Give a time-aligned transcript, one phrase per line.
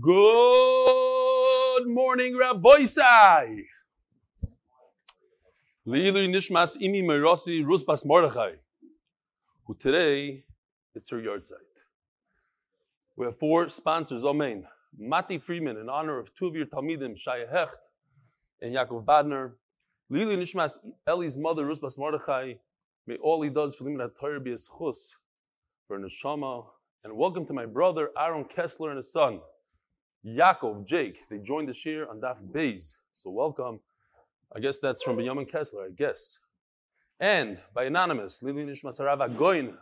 [0.00, 3.64] Good morning, Rabbi Sai.
[5.86, 8.52] Lilu Nishmas Imi Merosi Rusbas Mordechai.
[9.66, 10.44] Who today
[10.94, 11.58] it's her yard site.
[13.16, 14.24] We have four sponsors.
[14.24, 14.68] Amen.
[14.96, 17.78] Mati Freeman in honor of two of your Talmidim, Shaya Hecht
[18.62, 19.54] and Yaakov Badner.
[20.12, 22.52] Lilu Nishmas Eli's mother Rusbas Mordechai.
[23.08, 26.66] May all he does for Limit Torah be a for neshama.
[27.02, 29.40] And welcome to my brother Aaron Kessler and his son.
[30.36, 32.96] Yaakov, Jake, they joined the shir on Daf Beis.
[33.12, 33.80] So welcome.
[34.54, 36.40] I guess that's from Benjamin Kessler, I guess.
[37.20, 39.74] And by anonymous, Lili Nishmas Harav Agoin,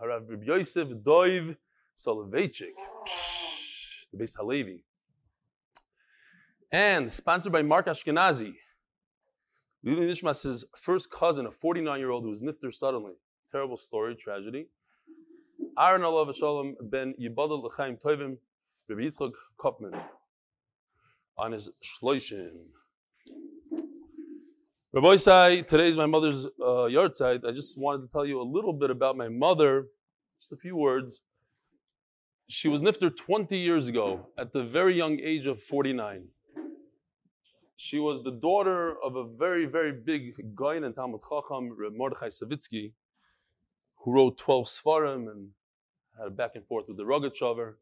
[0.45, 1.57] Yosef Doiv
[1.97, 2.75] Soloveitchik,
[4.13, 4.85] the Beis Halevi.
[6.73, 8.55] And sponsored by Mark Ashkenazi,
[9.83, 13.13] Lili Nishmas' first cousin, a 49 year old who was nifter suddenly.
[13.51, 14.67] Terrible story, tragedy.
[15.79, 18.39] Aaron Alav Shalom ben Yibadal L'chaim Tovim,
[18.89, 20.01] Rabbi Yitzchak Kopman
[21.39, 22.51] on his shloishim.
[24.93, 27.45] Rabbi Sai, today is my mother's uh, yard site.
[27.47, 29.89] I just wanted to tell you a little bit about my mother,
[30.41, 31.21] just a few words.
[32.49, 36.29] She was nifter 20 years ago at the very young age of 49.
[37.77, 42.93] She was the daughter of a very, very big guy in Talmud Chacham, Mordechai Savitsky,
[43.97, 45.51] who wrote 12 Svarim and
[46.17, 47.75] had a back and forth with the Rogachover.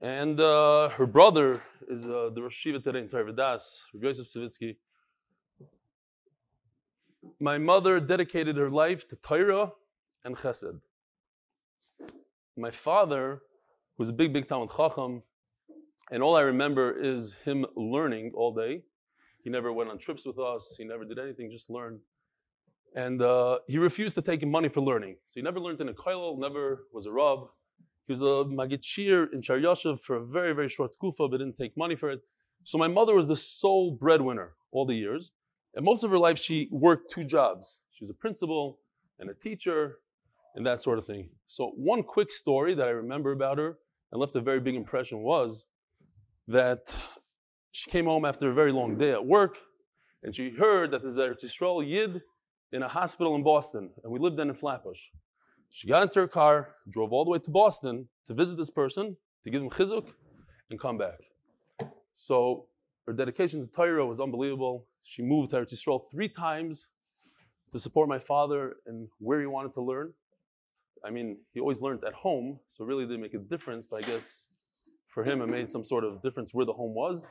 [0.00, 4.76] And uh, her brother is uh, the Rosh Shiva today in Tarvadas, Yosef Savitsky.
[7.40, 9.72] My mother dedicated her life to Torah
[10.24, 10.80] and Chesed.
[12.56, 13.42] My father
[13.98, 15.22] was a big, big Talmud Chacham,
[16.12, 18.84] and all I remember is him learning all day.
[19.42, 20.76] He never went on trips with us.
[20.78, 21.98] He never did anything, just learned.
[22.94, 25.16] And uh, he refused to take money for learning.
[25.24, 27.40] So he never learned in a kollel, never was a rab.
[28.06, 29.60] He was a magid in Char
[29.96, 32.20] for a very, very short kufa, but didn't take money for it.
[32.64, 35.32] So my mother was the sole breadwinner all the years.
[35.74, 37.82] And most of her life, she worked two jobs.
[37.90, 38.80] She was a principal
[39.18, 39.98] and a teacher
[40.54, 41.30] and that sort of thing.
[41.46, 43.78] So one quick story that I remember about her
[44.10, 45.66] and left a very big impression was
[46.48, 46.80] that
[47.70, 49.58] she came home after a very long day at work
[50.22, 52.22] and she heard that there's a Yisrael Yid
[52.72, 55.00] in a hospital in Boston, and we lived then in Flatbush.
[55.70, 59.16] She got into her car, drove all the way to Boston to visit this person,
[59.44, 60.08] to give him chizuk,
[60.68, 61.18] and come back.
[62.12, 62.66] So
[63.06, 64.86] her dedication to Torah was unbelievable.
[65.02, 66.88] She moved to Eretz three times
[67.72, 70.12] to support my father and where he wanted to learn.
[71.04, 74.06] I mean, he always learned at home, so really didn't make a difference, but I
[74.06, 74.48] guess
[75.06, 77.26] for him it made some sort of difference where the home was.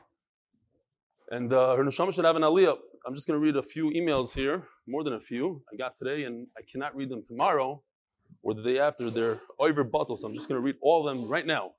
[1.30, 2.76] And uh, her neshama should have an aliyah.
[3.06, 5.94] I'm just going to read a few emails here, more than a few I got
[5.94, 7.82] today, and I cannot read them tomorrow
[8.42, 9.10] or the day after.
[9.10, 11.72] They're over bottle, so I'm just going to read all of them right now.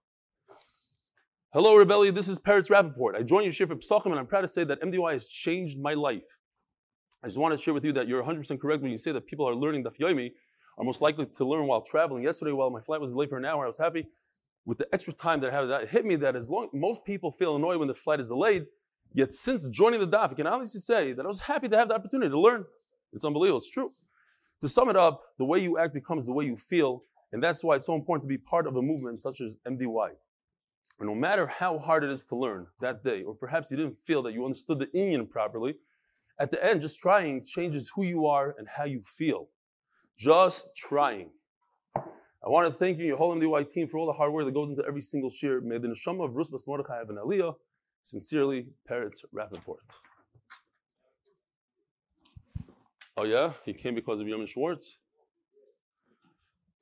[1.53, 2.13] Hello, Rebelli.
[2.13, 3.15] This is Peretz Rappaport.
[3.15, 5.79] I joined your share for Psachim, and I'm proud to say that MDY has changed
[5.79, 6.37] my life.
[7.23, 9.27] I just want to share with you that you're 100% correct when you say that
[9.27, 10.31] people are learning Daf Yomi
[10.77, 12.23] are most likely to learn while traveling.
[12.23, 14.07] Yesterday, while my flight was delayed for an hour, I was happy
[14.65, 15.69] with the extra time that I had.
[15.69, 18.65] That hit me that as long most people feel annoyed when the flight is delayed,
[19.13, 21.89] Yet since joining the daf, I can honestly say that I was happy to have
[21.89, 22.65] the opportunity to learn.
[23.11, 23.57] It's unbelievable.
[23.57, 23.91] It's true.
[24.61, 27.63] To sum it up, the way you act becomes the way you feel, and that's
[27.63, 30.09] why it's so important to be part of a movement such as MDY.
[30.99, 33.95] And no matter how hard it is to learn that day, or perhaps you didn't
[33.95, 35.77] feel that you understood the Indian properly,
[36.39, 39.49] at the end, just trying changes who you are and how you feel.
[40.17, 41.31] Just trying.
[41.95, 44.53] I want to thank you, your whole MDY team, for all the hard work that
[44.53, 45.61] goes into every single shir.
[45.61, 47.55] May the neshama of Rusbas Mordechai have an aliyah.
[48.03, 49.77] Sincerely, Peretz Rappaport.
[53.21, 54.97] Oh yeah, he came because of Yom Schwartz.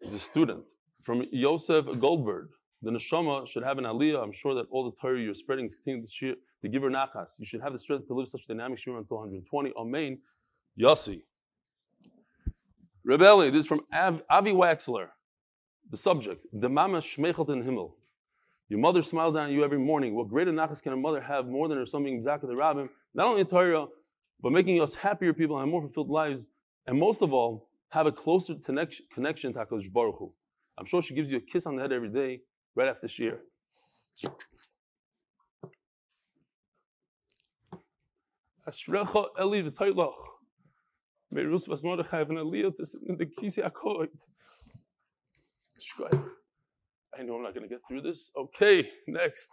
[0.02, 0.64] He's a student
[1.02, 2.48] from Yosef Goldberg.
[2.82, 4.24] The neshama should have an aliyah.
[4.24, 6.90] I'm sure that all the Torah you're spreading is continuing to, share, to give her
[6.90, 7.38] nachas.
[7.40, 9.74] You should have the strength to live such dynamic shir until 120.
[9.78, 10.20] Amen.
[10.80, 11.24] Yossi.
[13.06, 15.10] Rebelli, this is from Av, Avi Waxler.
[15.92, 17.96] The subject, the mama shmechelt in himmel.
[18.70, 20.16] Your mother smiles down at you every morning.
[20.16, 22.88] What greater nachas can a mother have more than her son being Zaka the Rabbim?
[23.14, 23.88] Not only in Torah,
[24.42, 26.48] but making us happier people and more fulfilled lives.
[26.88, 30.34] And most of all, have a closer connection, connection to HaKadosh Baruch Hu.
[30.78, 32.42] I'm sure she gives you a kiss on the head every day,
[32.76, 33.40] right after Shir.
[38.68, 40.14] Ashrecha Eli v'taylach.
[41.32, 42.74] May Rus Bas Mordechai an aliyah
[43.08, 43.64] in the kisi.
[47.18, 48.32] I know I'm not going to get through this.
[48.38, 49.50] Okay, next.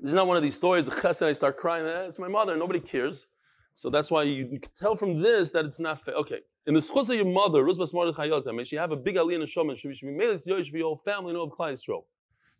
[0.00, 0.88] This is not one of these stories.
[0.88, 1.84] Chesed, I start crying.
[1.84, 2.56] Eh, it's my mother.
[2.56, 3.26] Nobody cares.
[3.74, 6.14] So that's why you can tell from this that it's not fair.
[6.14, 6.40] Okay.
[6.66, 9.44] In the schus of your mother, Ruzbas Mordechai may she have a big aliyah the
[9.44, 9.76] shoman.
[9.76, 11.72] She should be made yoish for your whole family and all of Klai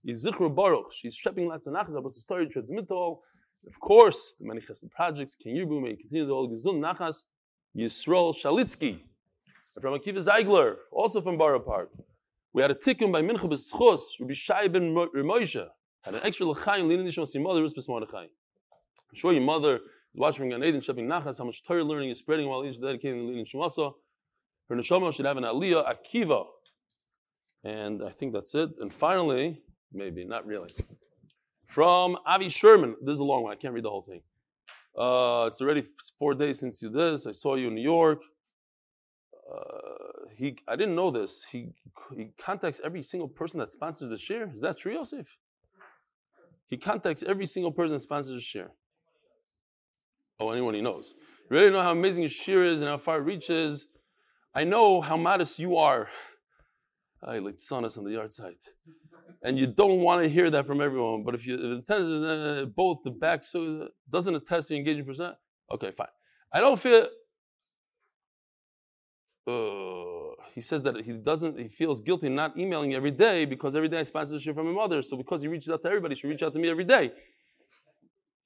[0.04, 0.54] Yisrael.
[0.54, 0.92] Baruch.
[0.92, 3.22] She's shepping lots of nachas about the story transmittal.
[3.66, 5.34] Of course, the many chesed projects.
[5.34, 7.25] Can you may continue the old Gizun Nachas
[7.75, 9.00] Yisrael Shalitsky
[9.81, 11.90] from Akiva Zeigler, also from Borough Park.
[12.52, 15.66] We had a tikkun by Mincha B'Schus, Rabbi Shai ben Moshe.
[16.02, 18.23] Had an extra l'chaim leaning the your mother, Rus Mordechai.
[18.23, 18.29] I'm
[19.14, 19.81] sure your mother is
[20.14, 23.44] watching Gan Eden, Shepping Nachas, how much Torah learning is spreading while each dedicating leading
[23.44, 23.93] Shemasa.
[24.69, 26.47] Her neshama should have an aliyah, akiva.
[27.64, 28.70] And I think that's it.
[28.81, 29.61] And finally,
[29.93, 30.70] maybe, not really.
[31.67, 32.97] From Avi Sherman.
[33.02, 33.52] This is a long one.
[33.52, 34.23] I can't read the whole thing.
[34.97, 35.85] Uh, it's already
[36.19, 37.26] four days since you this.
[37.26, 38.23] I saw you in New York.
[39.52, 41.44] Uh, he, I didn't know this.
[41.44, 41.73] He,
[42.17, 44.50] he contacts every single person that sponsors the share.
[44.55, 45.37] Is that true, Yosef?
[46.70, 48.70] He contacts every single person that sponsors a share.
[50.38, 51.14] Oh, anyone he knows.
[51.50, 53.87] You really know how amazing his share is and how far it reaches.
[54.55, 56.08] I know how modest you are.
[57.22, 58.55] I like son us on the yard side.
[59.43, 61.25] And you don't want to hear that from everyone.
[61.25, 65.34] But if you if it uh, both the back, so doesn't attest to engagement percent.
[65.73, 66.08] Okay, fine.
[66.52, 67.06] I don't feel.
[69.46, 70.00] Uh,
[70.55, 71.58] he says that he doesn't.
[71.58, 75.02] He feels guilty not emailing every day because every day I sponsorship from my mother.
[75.02, 77.12] So because he reaches out to everybody, he should reach out to me every day.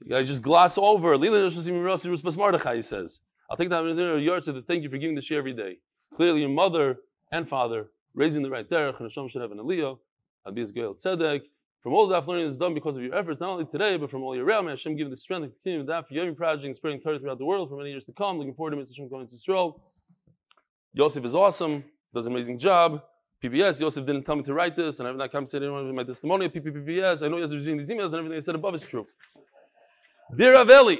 [0.04, 1.16] You just gloss over.
[1.16, 3.20] He says,
[3.50, 5.78] "I'll take that in the to thank you for giving the share every day."
[6.14, 6.98] Clearly, your mother
[7.32, 9.98] and father raising the right derech, and Hashem should have an aliyah.
[10.46, 11.42] Goel Tzedek.
[11.80, 14.10] From all the daf learning is done because of your efforts, not only today, but
[14.10, 14.46] from all your.
[14.62, 17.18] May Hashem give the strength to continue the daf for Yomi project and spreading Torah
[17.18, 18.38] throughout the world for many years to come.
[18.38, 18.88] Looking forward to Mr.
[18.90, 19.82] Hashem going to Israel.
[20.94, 23.02] Yosef is awesome, does an amazing job.
[23.42, 25.86] PBS, Yosef didn't tell me to write this, and I have not come compensated anyone
[25.86, 27.24] with my testimony at PPPS.
[27.24, 29.06] I know Yosef is reading these emails, and everything I said above is true.
[30.34, 30.98] Dear Aveli,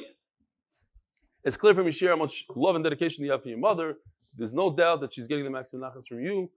[1.42, 3.96] it's clear from Yeshua how much love and dedication you have for your mother.
[4.36, 6.50] There's no doubt that she's getting the maximum nachas from you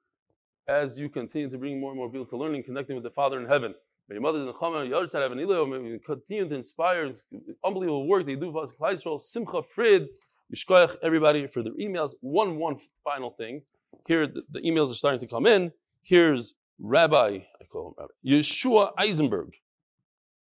[0.68, 3.39] as you continue to bring more and more people to learning, connecting with the Father
[3.39, 3.74] in heaven.
[4.10, 6.48] May your mother in the Chama, your other side have an Ilio, may you continue
[6.48, 7.12] to inspire
[7.63, 8.74] unbelievable work they do for us,
[9.31, 10.07] Simcha, Frid,
[10.53, 12.15] Yishkoyach, everybody for their emails.
[12.21, 13.62] One, one final thing.
[14.06, 15.72] Here, the, the, emails are starting to come in.
[16.04, 19.56] Here's Rabbi, I call him Rabbi, Yeshua Eisenberg.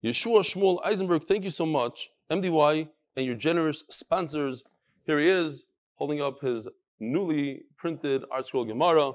[0.05, 4.65] Yeshua Shmuel Eisenberg, thank you so much, MDY, and your generous sponsors.
[5.07, 6.69] Here he is, holding up his
[7.01, 9.13] newly printed ArtScroll Gemara.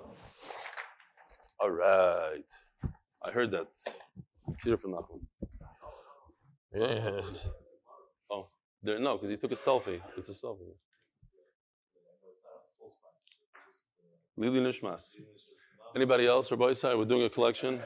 [1.59, 2.51] All right.
[3.23, 3.67] I heard that.
[4.61, 5.21] Clear from Nachman.
[6.73, 7.21] Yeah.
[8.31, 8.47] Oh,
[8.81, 9.99] there, no, because he took a selfie.
[10.17, 10.73] It's a selfie.
[14.39, 15.17] Lili Nishmas.
[15.93, 16.49] Anybody else?
[16.49, 17.81] Rabbi Isai, we're doing a collection.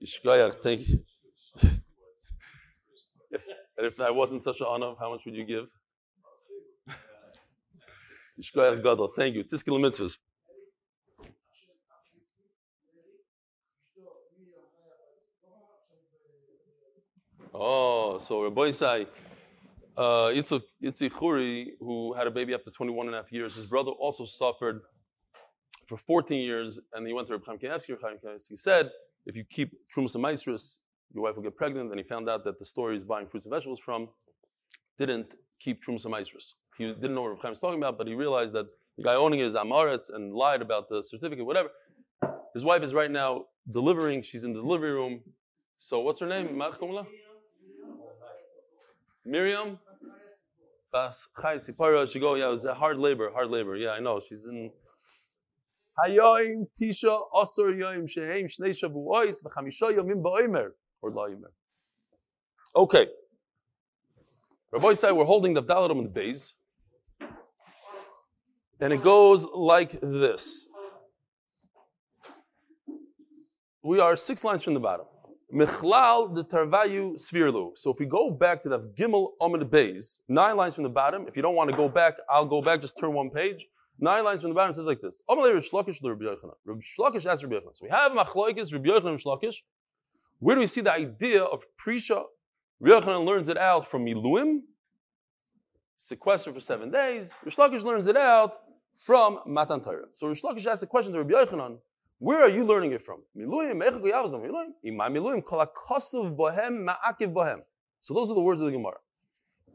[0.00, 1.02] Yishkoyach, thank you.
[3.32, 5.68] if, and if that wasn't such an honor, how much would you give?
[8.40, 9.42] Yishkoyach Gadol, thank you.
[9.42, 10.18] Tiskil mitzvahs.
[17.52, 19.08] Oh, so Rabbi Isai,
[19.96, 23.90] uh, Yitzhak, Khuri, who had a baby after 21 and a half years, his brother
[23.92, 24.82] also suffered
[25.86, 27.96] for 14 years, and he went to Rabbi Chaim Kanievsky.
[28.00, 28.90] Chaim Kanievsky said,
[29.24, 30.78] if you keep Trumas and Maestris,
[31.12, 31.90] your wife will get pregnant.
[31.90, 34.08] And he found out that the store he's buying fruits and vegetables from
[34.98, 36.52] didn't keep Trumas and Maestris.
[36.78, 38.66] He didn't know what Rabbi Chaim was talking about, but he realized that
[38.96, 41.70] the guy owning it is Amaretz and lied about the certificate, whatever.
[42.54, 44.22] His wife is right now delivering.
[44.22, 45.20] She's in the delivery room.
[45.78, 46.56] So what's her name?
[49.24, 49.78] Miriam?
[52.08, 53.76] She yeah, it was a hard labor, hard labor.
[53.76, 54.20] Yeah, I know.
[54.20, 54.70] She's in
[55.98, 60.70] Hayoim Tisha Yoim Shehem Shnei V'chamisha Yomim Ba'omer
[61.02, 61.52] or La'imer.
[62.74, 63.06] Okay.
[64.72, 66.54] Rabbi said we're holding the Avdaladam in the base.
[68.80, 70.68] And it goes like this.
[73.82, 75.06] We are six lines from the bottom.
[75.54, 77.76] Michlal the Tarvayu Svirlu.
[77.76, 81.26] So if we go back to the Gimel Amid Bays, nine lines from the bottom.
[81.28, 83.66] If you don't want to go back, I'll go back, just turn one page.
[83.98, 85.22] Nine lines from the bottom says like this.
[85.30, 86.54] Amalei Rish Lakish Rabbi Yochanan.
[86.64, 87.74] Rabbi Shlakish asks Rabbi Yochanan.
[87.76, 89.62] So we have Machloikis, Rabbi Yochanan, Rish Lakish.
[90.40, 92.24] Where do we see the idea of Prisha?
[92.80, 94.62] Rabbi Yochanan learns it out from Miluim,
[95.96, 97.32] sequester for seven days.
[97.44, 98.56] Rish Lakish learns it out
[98.96, 100.06] from Matan Torah.
[100.10, 101.78] So Rish Lakish asks a question to Rabbi Yochanan.
[102.18, 103.22] Where are you learning it from?
[108.00, 108.98] So those are the words of the Gemara.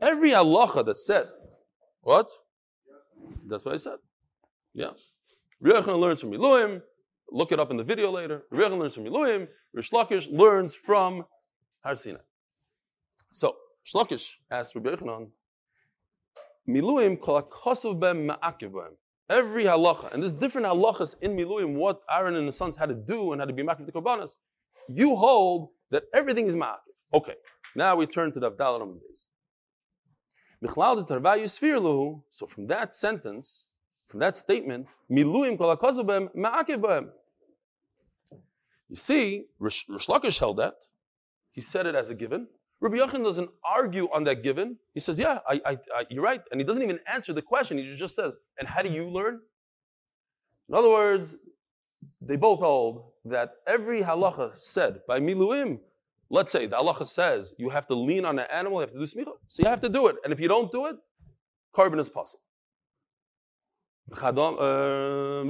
[0.01, 1.27] Every halacha that said,
[2.01, 2.27] what?
[3.45, 3.98] That's what I said.
[4.74, 4.91] Yeah.
[5.63, 6.81] Riyachana learns from Miluim.
[7.29, 8.43] Look it up in the video later.
[8.51, 9.48] Riyachana learns from Miluim.
[9.74, 11.25] Rish Lakish learns from
[11.83, 12.19] Har Sinai.
[13.31, 13.55] So,
[13.86, 15.29] Shlakish asked Rabbi Yochanan,
[16.67, 17.41] Miluim kol
[17.95, 18.98] bem ma'akiv bem.
[19.31, 22.95] Every halacha, and there's different halachas in Miluim, what Aaron and the sons had to
[22.95, 24.35] do and had to be making the korbanos.
[24.89, 26.97] you hold that everything is ma'akif.
[27.13, 27.35] Okay,
[27.73, 29.29] now we turn to the Avdal days.
[32.29, 33.67] So from that sentence,
[34.09, 37.09] from that statement, miluim ma'akif
[38.89, 40.75] You see, Rish Lakish held that.
[41.53, 42.50] He said it as a given.
[42.81, 44.77] Rabbi Yochanan doesn't argue on that given.
[44.95, 47.77] He says, "Yeah, I, I, I, you're right," and he doesn't even answer the question.
[47.77, 49.39] He just says, "And how do you learn?"
[50.67, 51.35] In other words,
[52.21, 55.79] they both hold that every halacha said by miluim,
[56.29, 58.97] let's say the halacha says you have to lean on an animal, you have to
[58.97, 60.95] do smicha, so you have to do it, and if you don't do it,
[61.75, 62.41] korban is possible.
[64.11, 65.43] Uh,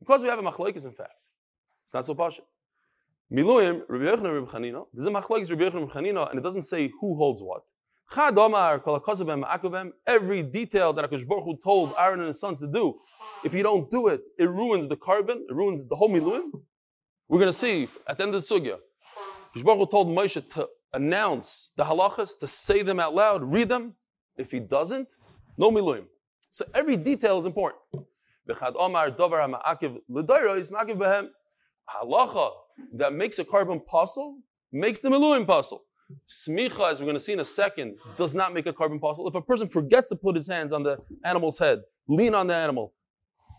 [0.00, 1.14] because we have a machlokes in fact,
[1.84, 2.44] it's not so partial.
[3.30, 4.86] Miluim, Rabbi Yochanan, Rabbi Chanina.
[4.94, 7.62] There's a machlokes Rabbi Yochanan, Rabbi Chanina, and it doesn't say who holds what.
[8.16, 8.32] Every
[10.42, 12.98] detail that Akash Baruch Hu told Aaron and his sons to do,
[13.44, 16.50] if you don't do it, it ruins the korban, it ruins the whole miluim.
[17.28, 18.78] We're going to see at the end of the sugya.
[19.54, 23.68] Akash Baruch Hu told Moshe to announce the halachas, to say them out loud, read
[23.68, 23.94] them.
[24.38, 25.18] If he doesn't,
[25.58, 26.06] no miluim.
[26.48, 27.82] So every detail is important.
[31.90, 32.50] Halacha
[32.94, 34.38] that makes a korban puzzle
[34.72, 35.82] makes the miluim puzzle.
[36.28, 39.28] Smicha, as we're going to see in a second, does not make a korban puzzle.
[39.28, 42.54] If a person forgets to put his hands on the animal's head, lean on the
[42.54, 42.94] animal,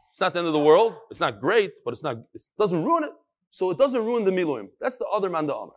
[0.10, 0.96] it's not the end of the world.
[1.12, 2.18] It's not great, but it's not.
[2.34, 3.12] It doesn't ruin it.
[3.50, 4.70] So it doesn't ruin the miluim.
[4.82, 5.76] That's the other man the amar.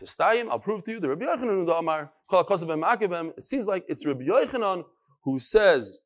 [0.00, 2.12] Testayim, I'll prove to you the Rabbi Yochanan the amar.
[3.36, 4.84] It seems like it's Rabbi Yochanan
[5.24, 6.00] who says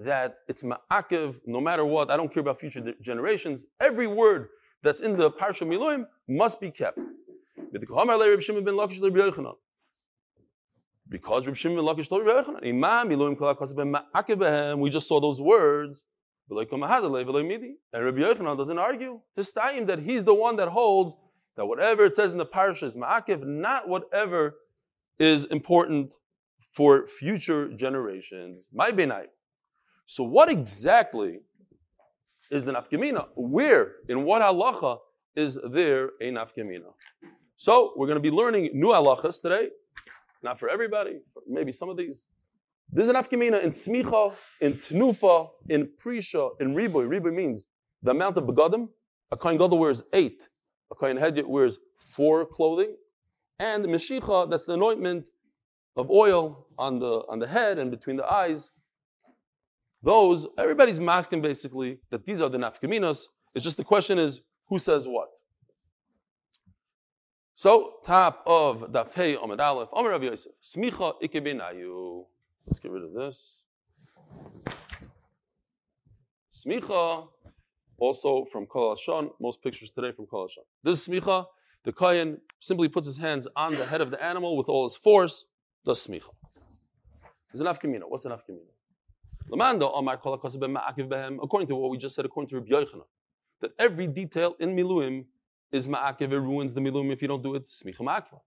[0.00, 2.10] that it's ma'akev no matter what.
[2.10, 3.66] I don't care about future generations.
[3.80, 4.48] Every word
[4.82, 7.00] that's in the Parsha Miluim must be kept.
[7.72, 9.00] Because ben Rabbi Shimon ben Lakish
[12.08, 14.78] told Yochanan, Imam Miluim kol behem.
[14.78, 16.04] We just saw those words.
[16.48, 19.20] And Rabbi Yochanan doesn't argue.
[19.34, 21.16] This time that he's the one that holds
[21.56, 24.56] that whatever it says in the Parsha is ma'akev, not whatever
[25.18, 26.14] is important
[26.60, 28.68] for future generations.
[28.72, 29.26] My benai.
[30.04, 31.40] So what exactly
[32.50, 33.28] is the nafkamina.
[33.34, 34.98] Where, in what halacha
[35.34, 36.92] is there a nafkamina?
[37.56, 39.68] So we're going to be learning new halachas today.
[40.42, 42.24] Not for everybody, maybe some of these.
[42.90, 47.08] There's an nafkamina in smicha, in tnufa, in prisha, in riboy.
[47.08, 47.66] Riboy means
[48.02, 48.88] the amount of begadim.
[49.32, 50.48] A kohen gadol wears eight.
[50.92, 52.94] A kohen hedyot wears four clothing.
[53.58, 55.30] And meshicha, that's the anointment
[55.96, 58.70] of oil on the, on the head and between the eyes.
[60.06, 63.26] Those, everybody's masking basically that these are the nafkaminas.
[63.56, 65.30] It's just the question is who says what.
[67.54, 72.24] So, top of Daf Hey Amid Aleph, Amar Rav Yosef, Smicha Ikebenayu.
[72.66, 73.64] Let's get rid of this.
[76.52, 77.26] Smicha,
[77.98, 80.66] also from Kol Hashan, most pictures today from Kol Hashan.
[80.84, 81.46] This Smicha,
[81.82, 84.96] the Kayan simply puts his hands on the head of the animal with all his
[84.96, 85.46] force,
[85.84, 86.30] does Smicha.
[87.52, 88.02] Is an Afkamina.
[88.06, 88.75] What's an Afkamina?
[89.52, 93.06] Oh, according to what we just said, according to Rabbi Yochanan,
[93.60, 95.24] that every detail in Miluim
[95.70, 98.40] is ma'akiv, it ruins the Miluim if you don't do it, smicha ma'akiv.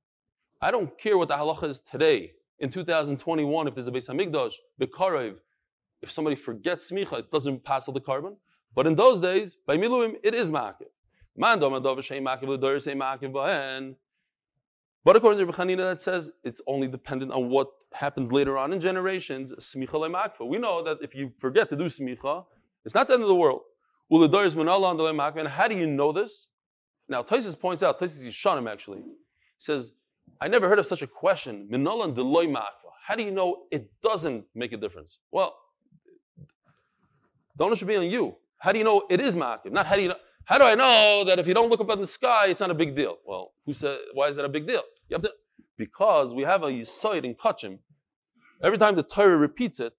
[0.61, 4.55] I don't care what the halacha is today, in 2021, if there's a Beis Hamikdash,
[4.79, 5.35] Bekarev,
[6.01, 8.35] if somebody forgets smicha, it doesn't pass all the korban.
[8.75, 10.87] But in those days, by Miluim, it is ma'akiv.
[15.05, 18.71] But according to Rabbi Chanina, that says it's only dependent on what happens later on
[18.73, 19.51] in generations.
[19.53, 20.47] Smicha lemakfa.
[20.47, 22.45] We know that if you forget to do smicha,
[22.85, 23.61] it's not the end of the world.
[24.11, 26.47] And how do you know this?
[27.07, 29.03] Now, Tosfos points out, Tosfos Yishanim actually,
[29.57, 29.93] says,
[30.41, 31.67] I never heard of such a question.
[31.71, 35.19] How do you know it doesn't make a difference?
[35.31, 35.55] Well,
[37.55, 38.35] the onus should be on you.
[38.57, 39.71] How do you know it is ma'akiv?
[39.71, 40.15] Not how do you know.
[40.45, 42.71] How do I know that if you don't look up at the sky, it's not
[42.71, 43.17] a big deal?
[43.25, 44.81] Well, who said, why is that a big deal?
[45.07, 45.31] You have to,
[45.79, 47.79] because we have a yisoid in Kachim.
[48.61, 49.93] Every time the Torah repeats it,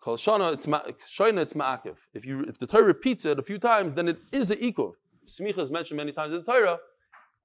[0.00, 1.98] Kol Shana, it's Shana, it's Ma'akiv.
[2.14, 4.92] If you, if the Torah repeats it a few times, then it is a Ikuv.
[5.26, 6.78] Smicha is mentioned many times in the Torah.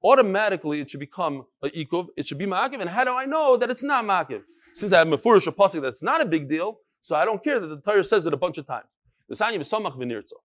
[0.04, 2.08] Automatically, it should become a Ikuv.
[2.16, 2.80] It should be Ma'akiv.
[2.80, 4.44] And how do I know that it's not Ma'akiv?
[4.76, 7.68] Since I have Mefurish Pasik that's not a big deal, so I don't care that
[7.68, 8.86] the Torah says it a bunch of times.
[9.28, 10.40] The Sanyim is Samach V'nirtzah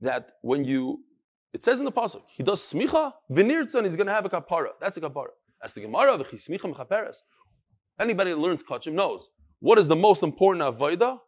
[0.00, 1.00] that when you,
[1.52, 4.68] it says in the pasuk, he does smicha v'nirtzon, he's going to have a kapara.
[4.80, 5.32] That's a kapara.
[5.62, 7.22] As the Gemara of the Chi, smicha mechaperes.
[7.98, 9.28] Anybody that learns kachim knows
[9.60, 11.18] what is the most important avodah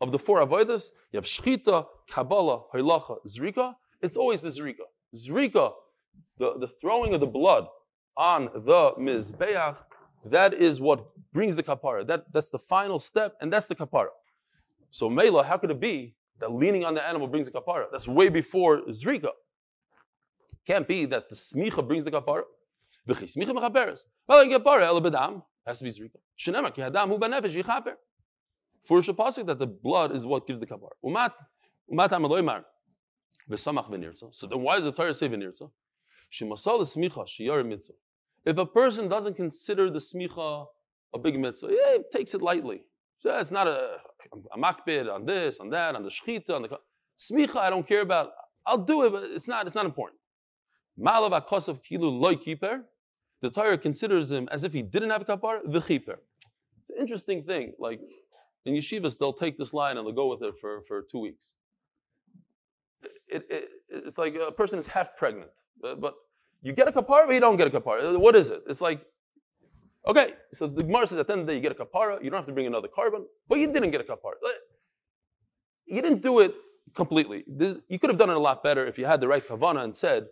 [0.00, 0.90] of the four avodas.
[1.12, 3.74] You have shchita, kabbalah, halacha, zrika.
[4.02, 4.84] It's always the zrika.
[5.14, 5.72] Zrika,
[6.38, 7.66] the, the throwing of the blood
[8.16, 9.78] on the mizbeach.
[10.26, 12.06] That is what brings the kapara.
[12.06, 14.08] That, that's the final step, and that's the kapara.
[14.90, 17.86] So Mela, how could it be that leaning on the animal brings the kapara.
[17.90, 19.30] That's way before zrika.
[20.66, 22.42] Can't be that the smicha brings the kapara.
[23.08, 24.06] V'chi smicha mechaperes.
[24.26, 26.16] Well, kapara el bedam has to be zrika.
[26.38, 27.94] Shenema ki hadam hu benefesh yichaper.
[28.84, 30.90] For pasuk that the blood is what gives the kapara.
[31.04, 31.32] Umat
[31.92, 32.64] umat amaloymar
[33.50, 34.34] v'samach v'nirtza.
[34.34, 35.70] So then why does the Torah say v'nirtza?
[36.32, 37.94] Shemasal smicha shiyar mitzvah.
[38.44, 40.66] If a person doesn't consider the smicha
[41.14, 42.82] a big mitzvah, yeah, he takes it lightly.
[43.18, 43.96] So it's not a,
[44.52, 46.78] a makbid on this, on that, on the shechita, on the
[47.18, 47.56] smicha.
[47.56, 48.32] I don't care about.
[48.66, 49.66] I'll do it, but it's not.
[49.66, 50.20] It's not important.
[50.98, 52.82] Malav akosav kilu loy kiper.
[53.44, 56.16] The Torah considers him as if he didn't have a kapar, the chiper.
[56.80, 57.74] It's an interesting thing.
[57.78, 58.00] Like
[58.64, 61.52] in yeshivas, they'll take this line and they'll go with it for, for two weeks.
[63.30, 65.50] It, it, it's like a person is half pregnant,
[65.86, 66.14] uh, but
[66.62, 68.14] you get a kapara, but you don't get a kapara.
[68.14, 68.62] Uh, what is it?
[68.66, 69.04] It's like,
[70.08, 72.24] okay, so the Gemara says at the end of the day you get a kapara,
[72.24, 74.36] you don't have to bring another korban, but you didn't get a kapara.
[75.84, 76.54] You didn't do it
[76.94, 77.44] completely.
[77.46, 79.84] This, you could have done it a lot better if you had the right kavana
[79.84, 80.28] and said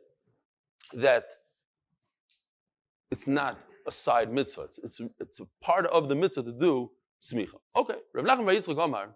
[0.94, 1.24] that
[3.12, 4.62] it's not a side mitzvah.
[4.62, 6.90] It's, it's, it's a part of the mitzvah to do
[7.20, 7.58] smicha.
[7.76, 9.10] Okay, Rav Nachman Yitzchak Omar,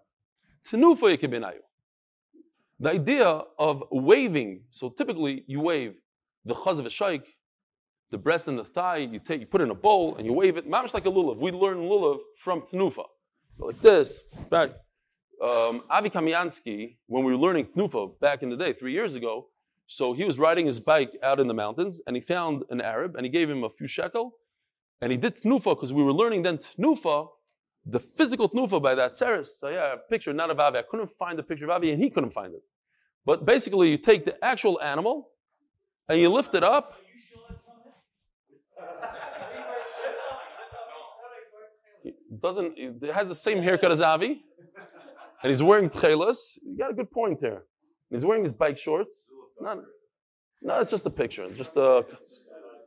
[2.79, 5.95] the idea of waving, so typically you wave
[6.45, 7.25] the chaz of a shaykh,
[8.11, 10.57] the breast and the thigh, you take, you put in a bowl and you wave
[10.57, 11.37] it, like a lulav.
[11.37, 13.03] We learn lulav from tnufa,
[13.57, 14.23] like this.
[14.49, 14.69] Back,
[15.43, 19.47] um, Avi Kamiansky, when we were learning tnufa back in the day, three years ago,
[19.87, 23.15] so he was riding his bike out in the mountains and he found an Arab
[23.15, 24.33] and he gave him a few shekel
[25.01, 27.29] and he did tnufa because we were learning then tnufa,
[27.85, 29.57] the physical tnufa by that seris.
[29.57, 30.79] So yeah, a picture, not of Avi.
[30.79, 32.61] I couldn't find the picture of Avi and he couldn't find it.
[33.25, 35.29] But basically, you take the actual animal
[36.09, 36.95] and you lift it up.
[42.03, 44.43] It doesn't it has the same haircut as Avi,
[45.41, 46.59] and he's wearing tchelas.
[46.63, 47.63] You got a good point there.
[48.09, 49.31] He's wearing his bike shorts.
[49.57, 49.79] It's not.
[50.61, 51.43] No, it's just the picture.
[51.45, 52.05] It's just the.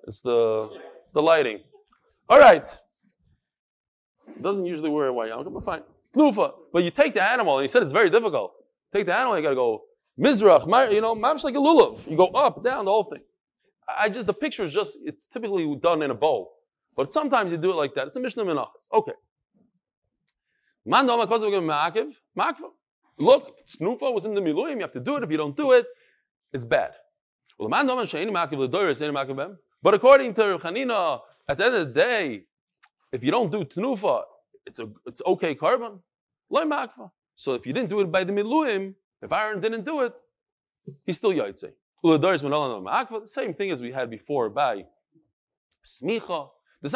[0.07, 0.71] It's the.
[1.03, 1.59] It's the lighting.
[2.29, 2.65] All right.
[4.41, 5.83] Doesn't usually wear a white yarmulke, but fine.
[6.15, 6.53] Tnufa.
[6.73, 8.53] But you take the animal, and he said it's very difficult.
[8.93, 9.83] Take the animal, you got to go
[10.19, 12.09] Mizrach, you know, mamish like a lulav.
[12.09, 13.23] You go up, down, the whole thing.
[13.99, 16.53] I just the picture is just it's typically done in a bowl,
[16.95, 18.07] but sometimes you do it like that.
[18.07, 18.89] It's a mishnah menachas.
[18.93, 19.15] Okay.
[23.19, 24.77] Look, tnufa was in the miluim.
[24.77, 25.25] You have to do it.
[25.25, 25.87] If you don't do it,
[26.53, 26.93] it's bad.
[27.59, 27.73] But
[29.95, 32.45] according to Chanina, at the end of the day,
[33.13, 34.23] if you don't do tnufa,
[34.67, 36.01] it's a it's okay korban.
[37.35, 40.13] So if you didn't do it by the miluim, if Aaron didn't do it,
[41.05, 41.73] he's still Yaitse.
[42.03, 44.87] The same thing as we had before by
[45.85, 46.49] Smicha.
[46.83, 46.89] The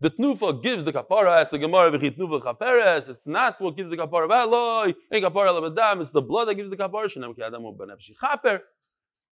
[0.00, 3.08] The tnufa gives the kapara as the Gemara v'chit Tnufa chaperes.
[3.08, 4.94] It's not what gives the kapara v'aloi.
[5.12, 6.00] Ein kapara lebedam.
[6.00, 7.06] It's the blood that gives the kapara.
[7.06, 7.64] Shenam ki adam
[7.98, 8.60] chaper.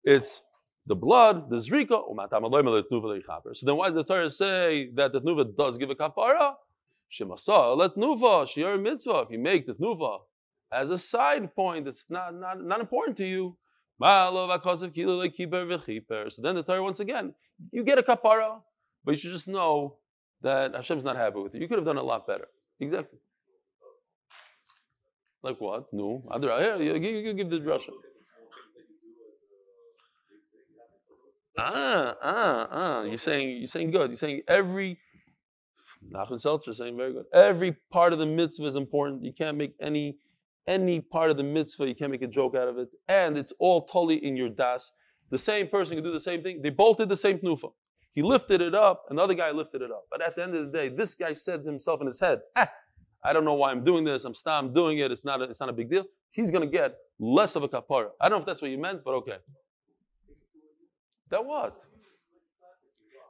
[0.06, 0.42] It's
[0.86, 2.02] the blood, the zrika.
[3.56, 6.56] So then why does the Torah say that the Tnufa does give a kapara?
[7.12, 9.24] Shemasa let Tnufa shiur mitzvah.
[9.24, 10.20] If you make the Tnufa
[10.72, 13.58] as a side point it's not, not, not important to you.
[14.02, 14.56] So then
[16.56, 17.36] the Torah, once again,
[17.72, 18.60] you get a kapara,
[19.06, 19.98] but you should just know
[20.44, 21.62] that Hashem's not happy with you.
[21.62, 22.48] You could have done a lot better.
[22.80, 23.20] Exactly.
[25.42, 25.86] Like what?
[25.92, 26.24] No.
[26.40, 27.96] Here, you, you give the Russian.
[31.58, 33.04] Ah, ah, ah.
[33.04, 34.10] You're saying you're saying good.
[34.10, 35.00] You're saying every
[36.12, 37.26] Nachman Seltzer saying very good.
[37.34, 39.24] Every part of the mitzvah is important.
[39.24, 40.18] You can't make any
[40.68, 42.90] any part of the mitzvah, you can't make a joke out of it.
[43.08, 44.92] And it's all totally in your das.
[45.30, 46.62] The same person can do the same thing.
[46.62, 47.72] They both did the same tnufa.
[48.14, 50.06] He lifted it up, another guy lifted it up.
[50.12, 52.42] But at the end of the day, this guy said to himself in his head,
[52.56, 52.70] ah,
[53.24, 54.26] I don't know why I'm doing this.
[54.26, 55.12] I'm still doing it.
[55.12, 56.06] It's not a, it's not a big deal.
[56.30, 58.10] He's going to get less of a kapara.
[58.20, 59.38] I don't know if that's what you meant, but okay.
[61.30, 61.80] That what?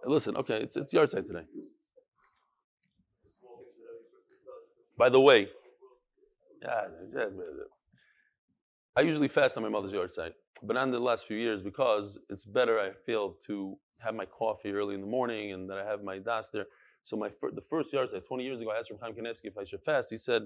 [0.05, 1.45] Listen, okay, it's, it's yahrzeit today.
[4.97, 5.47] By the way,
[6.61, 6.87] yeah,
[8.95, 12.19] I usually fast on my mother's yahrzeit, but not in the last few years because
[12.29, 15.85] it's better, I feel, to have my coffee early in the morning and that I
[15.85, 16.67] have my das there.
[17.01, 19.57] So my fir- the first yahrzeit, 20 years ago, I asked Reb Chaim Kanevsky if
[19.57, 20.11] I should fast.
[20.11, 20.43] He said,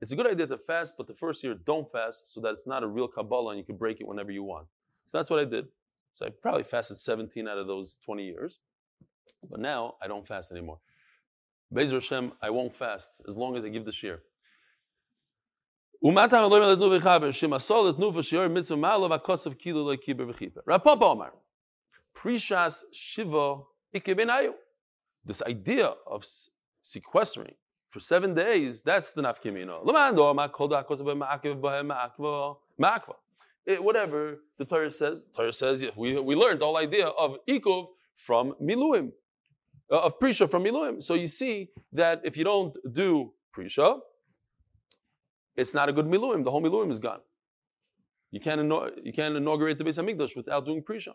[0.00, 2.66] it's a good idea to fast, but the first year don't fast so that it's
[2.66, 4.66] not a real Kabbalah and you can break it whenever you want.
[5.06, 5.66] So that's what I did.
[6.12, 8.58] So I probably fasted 17 out of those 20 years.
[9.50, 10.78] But now I don't fast anymore.
[11.74, 14.22] Bezer Hashem, I won't fast as long as I give the shir.
[20.66, 21.32] Rapapa Omar,
[22.14, 23.62] prishas shiva
[23.94, 24.54] ikebenayu.
[25.24, 26.24] This idea of
[26.82, 27.54] sequestering
[27.88, 29.84] for seven days, that's the nafkimino.
[33.80, 38.54] Whatever the Torah says, Torah says we, we learned the whole idea of ikuv from
[38.62, 39.12] miluim,
[39.90, 41.02] uh, of prisha from miluim.
[41.02, 44.00] So you see that if you don't do prisha,
[45.56, 46.44] it's not a good miluim.
[46.44, 47.20] The whole miluim is gone.
[48.30, 48.60] You can't,
[49.04, 51.14] you can't inaugurate the Beis Hamikdash without doing prisha.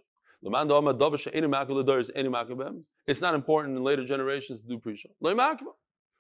[3.08, 5.08] It's not important in later generations to do prisha.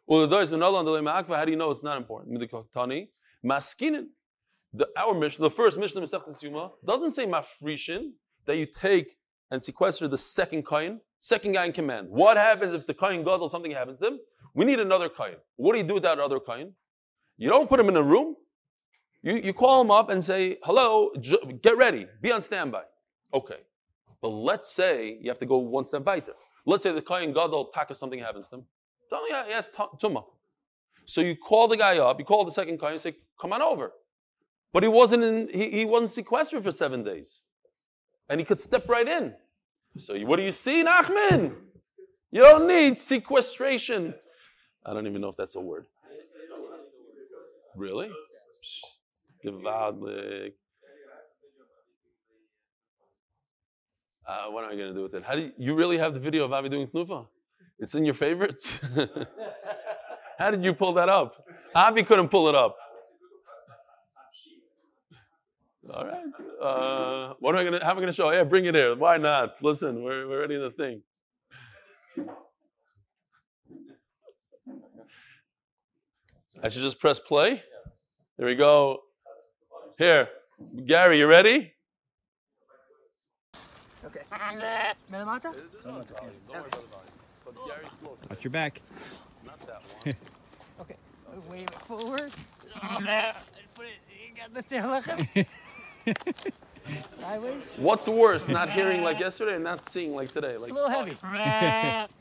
[0.07, 2.39] How do you know it's not important?
[4.73, 8.11] The our mission, the first mission of Masechet Yuma, doesn't say mafrishin
[8.45, 9.17] that you take
[9.49, 12.07] and sequester the second coin, second guy in command.
[12.09, 14.19] What happens if the coin god or something happens to them?
[14.53, 15.35] We need another coin.
[15.57, 16.73] What do you do with that other coin?
[17.41, 18.35] You don't put him in a room.
[19.23, 21.09] You, you call him up and say, hello,
[21.63, 22.83] get ready, be on standby.
[23.33, 23.57] Okay.
[24.21, 26.33] But let's say you have to go one step weiter.
[26.67, 28.65] Let's say the Kohen Gadol taka something happens to him.
[29.09, 30.23] Tell he has tumah.
[31.05, 33.63] So you call the guy up, you call the second Kohen and say, come on
[33.63, 33.91] over.
[34.71, 37.41] But he wasn't in, he, he wasn't sequestered for seven days.
[38.29, 39.33] And he could step right in.
[39.97, 41.55] So what do you see, Nachman?
[42.29, 44.13] You don't need sequestration.
[44.85, 45.87] I don't even know if that's a word.
[47.75, 48.09] Really?
[49.45, 50.53] Gewaltig.
[54.27, 55.23] Uh, what am I going to do with it?
[55.23, 57.25] How do you, you really have the video of Avi doing tnufa?
[57.79, 58.79] It's in your favorites?
[60.37, 61.43] How did you pull that up?
[61.75, 62.75] Avi couldn't pull it up.
[65.93, 66.23] All right.
[66.61, 68.31] Uh, what am I going to, how am I going to show?
[68.31, 68.95] Yeah, bring it here.
[68.95, 69.61] Why not?
[69.63, 71.01] Listen, we're, we're already in the thing.
[76.63, 77.63] I should just press play?
[78.37, 79.01] There we go.
[79.97, 80.29] Here,
[80.85, 81.73] Gary, you ready?
[84.05, 84.21] Okay.
[85.11, 85.55] Melamata?
[88.29, 88.81] Watch your back.
[89.45, 90.15] Not that one.
[90.81, 90.95] okay.
[91.49, 92.31] Wave it forward.
[93.75, 94.83] Put it, you got this there,
[97.21, 97.69] Sideways?
[97.77, 100.55] What's worse, not hearing like yesterday and not seeing like today?
[100.55, 101.17] It's a little heavy.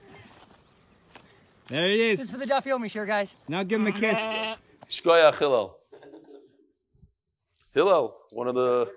[1.70, 2.30] There it This is is.
[2.32, 3.36] for the Daf Yomi shirt, guys.
[3.46, 4.18] Now give him a kiss.
[4.90, 5.76] Shkoyach Hillel.
[7.72, 8.90] Hillel, one of the.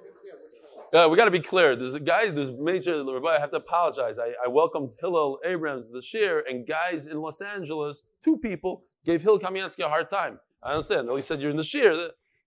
[0.92, 1.76] Yeah, we got to be clear.
[1.76, 4.18] There's a guy, there's major, Rabbi, I have to apologize.
[4.20, 9.22] I, I welcomed Hillel Abrams the share, and guys in Los Angeles, two people, gave
[9.22, 10.40] Hillel Kamiansky a hard time.
[10.64, 11.10] I understand.
[11.12, 11.96] He said, You're in the share.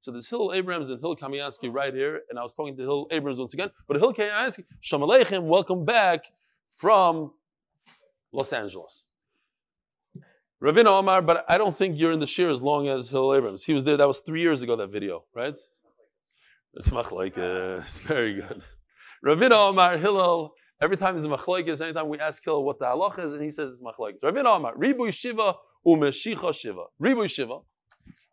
[0.01, 3.09] So there's Hillel Abrams and Hillel Kamiansky right here, and I was talking to Hillel
[3.12, 3.71] Abrams once again.
[3.87, 6.25] But Hillel Kamiansky, Shalom Aleichem, welcome back
[6.69, 7.33] from
[8.33, 9.07] Los Angeles.
[10.67, 13.63] Ravina Omar, but I don't think you're in the shir as long as Hillel Abrams.
[13.63, 13.97] He was there.
[13.97, 14.75] That was three years ago.
[14.75, 15.55] That video, right?
[16.75, 17.39] It's machlokes.
[17.85, 18.63] It's very good.
[19.25, 20.55] Ravina Omar, Hillel.
[20.83, 23.71] Every time there's a anytime we ask Hillel what the halach is, and he says
[23.71, 24.25] it's machlokes.
[24.25, 25.55] Ravina Omar, Ribu Shiva
[25.87, 26.87] umeshicha Shiva.
[26.99, 27.59] Ribu Shiva.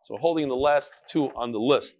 [0.02, 1.94] So holding the last two on the list.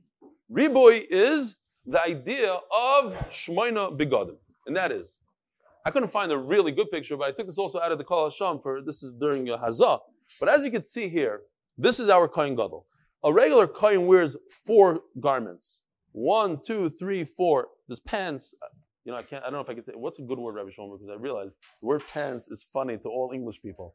[0.50, 4.36] Riboy is the idea of Shmoina Begadim.
[4.66, 5.20] And that is,
[5.86, 8.04] I couldn't find a really good picture, but I took this also out of the
[8.04, 10.00] Kol Hasham for, this is during Hazah.
[10.40, 11.42] But as you can see here,
[11.76, 12.86] this is our Kohen Gadol.
[13.24, 15.82] A regular Kohen wears four garments.
[16.12, 17.68] One, two, three, four.
[17.88, 18.54] There's pants.
[18.62, 18.66] Uh,
[19.04, 20.54] you know, I can't, I don't know if I can say, what's a good word,
[20.54, 20.98] Rabbi Shlomo?
[20.98, 23.94] Because I realized the word pants is funny to all English people.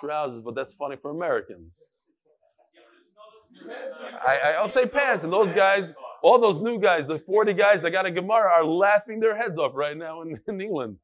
[0.00, 1.84] Trousers, but that's funny for Americans.
[4.26, 7.90] I, I'll say pants, and those guys, all those new guys, the 40 guys that
[7.90, 10.98] got a Gemara are laughing their heads off right now in, in England.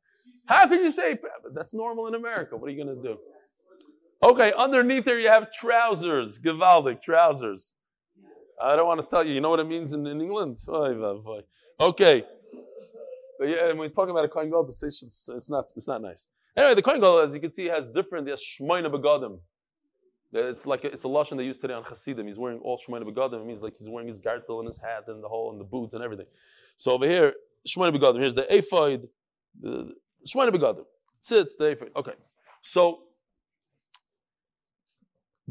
[0.46, 1.18] How could you say
[1.54, 2.56] that's normal in America?
[2.56, 3.18] What are you going to do?
[4.24, 7.74] Okay, underneath there you have trousers, Givaldic trousers.
[8.62, 9.34] I don't want to tell you.
[9.34, 10.56] You know what it means in, in England?
[10.66, 12.24] Okay.
[13.38, 16.28] But yeah, when we talk about a Kohen Gadol, it's, it's not it's not nice.
[16.56, 18.26] Anyway, the Kohen Gadol, as you can see, has different.
[18.26, 19.40] Yes, shmoina begadim.
[20.34, 22.26] Uh, it's like a, it's a lashon they use today on Hasidim.
[22.26, 23.42] He's wearing all shmoina begadim.
[23.42, 25.64] It means like he's wearing his gartel and his hat and the whole and the
[25.64, 26.26] boots and everything.
[26.78, 27.34] So over here,
[27.68, 28.20] shmoina begadim.
[28.20, 29.06] Here's the ephod,
[29.60, 29.92] the
[30.26, 30.86] shmoina begadim.
[31.22, 31.90] Tzitz, the ephod.
[31.94, 32.14] Okay,
[32.62, 33.00] so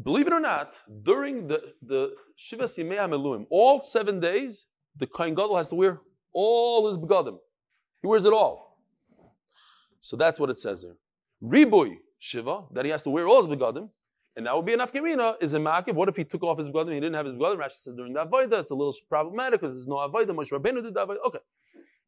[0.02, 5.34] believe it or not, during the the Shiva Simei Meluim, all seven days, the Kohen
[5.34, 6.00] Gadol has to wear
[6.32, 7.38] all his begadim.
[8.02, 8.78] He wears it all.
[10.00, 10.96] So that's what it says here.
[11.42, 13.88] Riboy Shiva, that he has to wear all his begadim,
[14.36, 15.94] and that would be an afkamina, is a makiv.
[15.94, 17.56] What if he took off his begadim, he didn't have his begadim?
[17.56, 20.30] Rashi says during the avodah, it's a little problematic because there's no avodah.
[20.30, 21.18] Moshe Rabbeinu did the avodah.
[21.26, 21.38] Okay.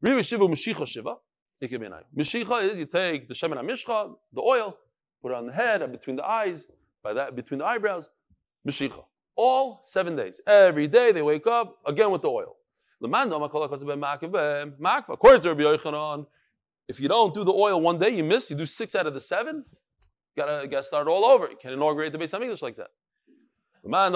[0.05, 1.15] Riboy Shiva, Mashicha Shiva.
[1.59, 2.03] It could be an eye.
[2.15, 4.77] Mashicha is you take the shemen mishcha, the oil,
[5.21, 6.67] put it on the head between the eyes,
[7.03, 8.09] by that between the eyebrows.
[8.67, 9.03] Mashicha.
[9.35, 10.41] All seven days.
[10.47, 12.55] Every day they wake up again with the oil.
[12.99, 13.21] According
[15.41, 16.25] to Rabbi Yochanan,
[16.87, 19.13] if you don't do the oil one day, you miss, you do six out of
[19.13, 19.63] the seven,
[20.35, 21.49] gotta, gotta start all over.
[21.49, 22.89] You can't inaugurate the Beis English like that.
[23.83, 24.13] But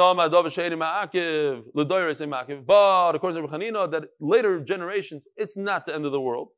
[3.15, 6.49] according to Rabbi Chanina, that later generations, it's not the end of the world.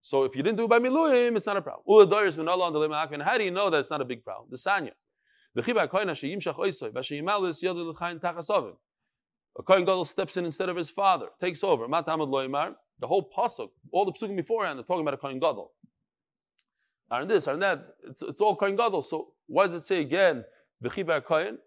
[0.00, 1.84] So if you didn't do it by Miluim, it's not a problem.
[3.12, 4.48] And how do you know that it's not a big problem?
[4.50, 4.90] The sanya.
[5.54, 8.74] The chiba koina sheyimshach oisoy, v'sheyimalis yodel l'chayin tachasovim.
[9.58, 11.86] A kohen gadol steps in instead of his father, takes over.
[11.86, 12.74] Matamad loymar.
[12.98, 15.72] The whole pasuk, all the psukim beforehand, they're talking about a kohen gadol.
[17.10, 17.86] Aren't this, aren't that?
[18.08, 19.02] It's, it's all kohen gadol.
[19.02, 20.44] So why does it say again,
[20.82, 21.58] v'chiba kohen?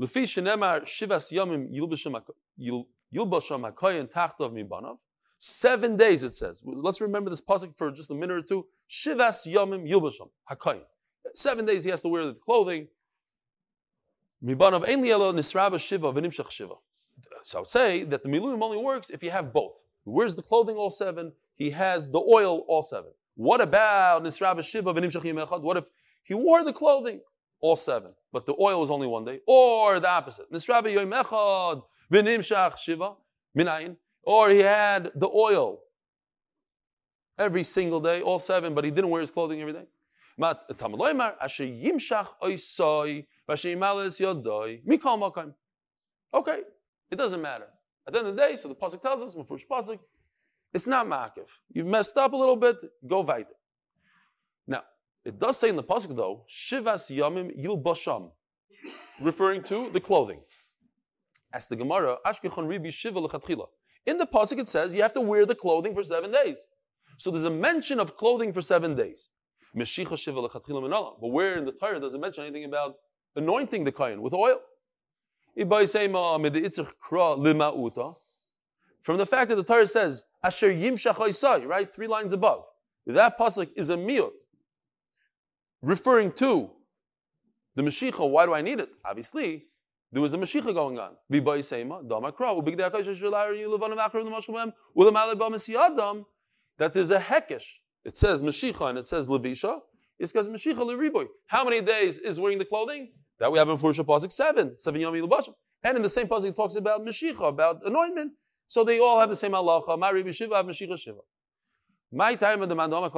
[0.00, 4.98] Lefi shenemar shivas yomim yilbasham hakoyin tachtov mibanav.
[5.38, 6.62] Seven days it says.
[6.64, 8.66] Let's remember this pasuk for just a minute or two.
[8.90, 10.82] Shivas yomim yilbasham hakoyin.
[11.34, 12.88] Seven days he has to wear the clothing.
[14.44, 16.74] Nisraba shiva shiva.
[17.42, 19.72] So I would say that the miluim only works if you have both.
[20.04, 21.32] He wears the clothing all seven.
[21.54, 23.10] He has the oil all seven.
[23.36, 25.62] What about nisraba shiva v'nimshach yimechad?
[25.62, 25.90] What if
[26.22, 27.20] he wore the clothing
[27.60, 30.52] all seven, but the oil was only one day, or the opposite.
[30.52, 31.82] Nisrabi yoim echad
[32.78, 33.14] shiva
[33.56, 35.80] minayin, or he had the oil
[37.38, 39.86] every single day, all seven, but he didn't wear his clothing every day.
[40.36, 45.54] Mat tamaloymar asher yimshach oisoy v'asher yimalis yodoy mikol makam.
[46.32, 46.62] Okay,
[47.10, 47.68] it doesn't matter.
[48.06, 49.98] At the end of the day, so the pasuk tells us, Mefurish pasuk,
[50.72, 51.48] it's not ma'akiv.
[51.72, 53.54] You've messed up a little bit, go weiter.
[54.66, 54.82] Now,
[55.24, 58.32] it does say in the pasuk though, Shivas Yamim Yilbasham,
[59.22, 60.40] referring to the clothing.
[61.52, 63.68] As the Gemara, Ashkechon Ribi Shiva Lechatchila.
[64.06, 66.66] In the pasuk it says you have to wear the clothing for seven days.
[67.16, 69.30] So there's a mention of clothing for seven days.
[69.76, 71.20] Meshicha Shiva Lechatchila.
[71.20, 72.96] But where in the Torah does it mention anything about
[73.36, 74.60] anointing the kain with oil?
[75.56, 75.68] From
[79.18, 81.94] the fact that the Torah says, Asher Yimshach right?
[81.94, 82.64] Three lines above.
[83.06, 84.32] That pasuk is a miut
[85.82, 86.70] referring to
[87.74, 88.30] the Mashiach.
[88.30, 88.88] Why do I need it?
[89.04, 89.66] Obviously,
[90.10, 91.12] there was a Mashiach going on.
[96.78, 97.80] That there's a hekesh.
[98.04, 99.80] It says Mashiach and it says Levisha.
[100.18, 101.26] It's because Mashiach Leriboy.
[101.46, 103.12] How many days is wearing the clothing?
[103.40, 105.54] That we have in Fursha Pasuk 7, 7 Yom Yilubashim.
[105.82, 108.32] And in the same Pasuk it talks about Mashiach, about anointment.
[108.66, 109.98] So they all have the same halacha.
[109.98, 111.20] Mari Shiva, Mashiach Shiva.
[112.12, 113.10] My time of the mandama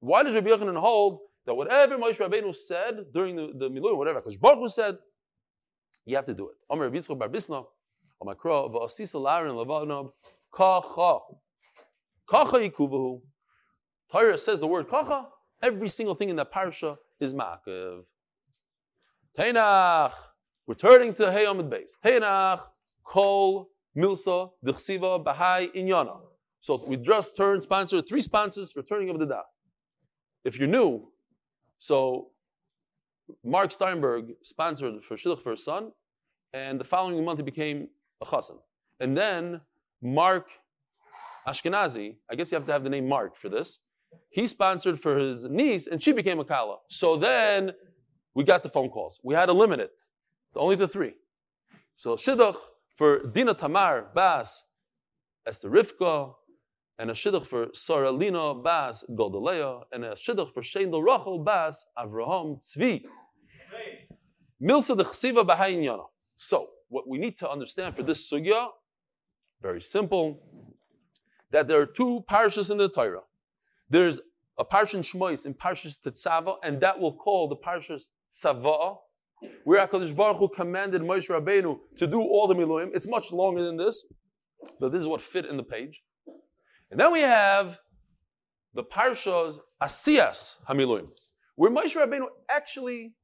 [0.00, 4.22] Why does Rabbi Yochanan hold that whatever Moshe Rabbeinu said during the, the Miluim, whatever
[4.22, 4.96] Akash Baruch said,
[6.06, 6.56] you have to do it.
[6.70, 7.64] Omer Rabbi Yitzchak Bar Bisna,
[8.22, 10.10] Omakro, V'asisa Larin Levanov,
[10.54, 11.18] Kacha.
[12.28, 13.20] Kacha yikuvahu.
[14.10, 15.28] Torah says the word kacha,
[15.62, 18.02] every single thing in that parsha is ma'akev.
[19.36, 20.12] Teinach,
[20.66, 21.92] returning to Hey Amid Beis.
[22.02, 22.60] Teinach,
[23.04, 26.20] Kol, Milsa, Dichsiva, Bahai, Inyana.
[26.58, 29.44] So we just turned sponsor, three sponsors for turning of the daf.
[30.44, 31.08] If you're new,
[31.78, 32.30] so
[33.44, 35.92] Mark Steinberg sponsored for Shidduch for his son,
[36.52, 37.88] and the following month he became
[38.20, 38.58] a chassan.
[38.98, 39.60] And then
[40.02, 40.48] Mark
[41.46, 43.78] Ashkenazi, I guess you have to have the name Mark for this,
[44.30, 46.78] he sponsored for his niece, and she became a kala.
[46.88, 47.72] So then
[48.34, 49.20] we got the phone calls.
[49.22, 49.92] We had to limit it
[50.54, 51.14] to only the three.
[51.94, 52.56] So Shidduch
[52.94, 54.64] for Dina Tamar Bas,
[55.46, 56.34] Esther Rivka,
[56.98, 61.86] and a shidduch for Sarah Lina Bas Goldalea, and a shidduch for Sheindel Rachel Bas
[61.98, 63.04] Avraham Tzvi.
[64.62, 66.04] Milsa de Chsiva Yana.
[66.36, 68.68] So, what we need to understand for this sugya,
[69.62, 70.42] very simple,
[71.50, 73.22] that there are two parashas in the Torah.
[73.90, 74.20] There's
[74.56, 78.98] a parsha in Shmois in Parshas Tetzava, and that will call the parshas Tzava,
[79.64, 82.90] where HaKadosh Baruch Hu commanded Moshe Rabbeinu to do all the Miluim.
[82.94, 84.04] It's much longer than this,
[84.78, 86.02] but this is what fit in the page.
[86.90, 87.78] And then we have
[88.74, 91.08] the Parshas Asiyas Hamiluim,
[91.56, 93.14] where Moshe Rabbeinu actually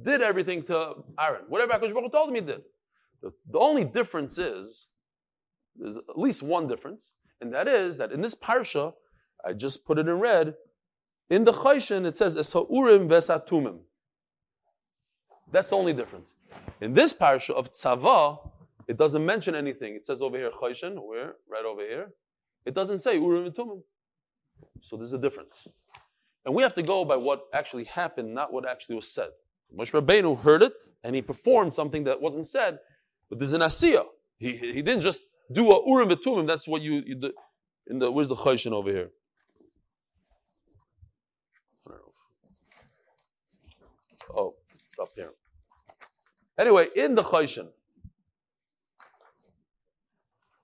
[0.00, 1.42] did everything to Aaron.
[1.48, 2.60] Whatever HaKadosh Baruch Hu told him he did.
[3.22, 4.86] The, the only difference is,
[5.74, 8.92] there's at least one difference, and that is that in this Parsha,
[9.44, 10.54] I just put it in red,
[11.28, 13.78] in the Chayshin it says Esaurim Vesatumim.
[15.52, 16.34] That's the only difference.
[16.80, 18.50] In this Parsha of Tzava,
[18.86, 19.94] it doesn't mention anything.
[19.94, 21.34] It says over here Chayshin, where?
[21.48, 22.10] Right over here.
[22.64, 23.82] It doesn't say Urim and Tumim.
[24.80, 25.66] So there's a difference.
[26.44, 29.30] And we have to go by what actually happened, not what actually was said.
[29.76, 30.72] Moshe Rabbeinu heard it,
[31.04, 32.78] and he performed something that wasn't said,
[33.28, 34.04] but there's an asiyah.
[34.38, 35.22] He, he didn't just
[35.52, 36.46] do a Urim and Tumim.
[36.46, 37.32] That's what you, you.
[37.86, 39.10] In the, where's the Chayshin over here?
[44.34, 44.54] Oh,
[44.90, 45.30] it's up here.
[46.58, 47.68] Anyway, in the Chayshin,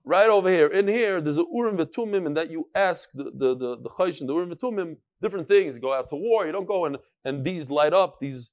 [0.03, 0.67] right over here.
[0.67, 4.19] In here, there's a Urim Vetumim, and that you ask the the the, the Chaysh
[4.19, 5.75] and the Urim Vetumim different things.
[5.75, 8.51] You go out to war, you don't go and and these light up, these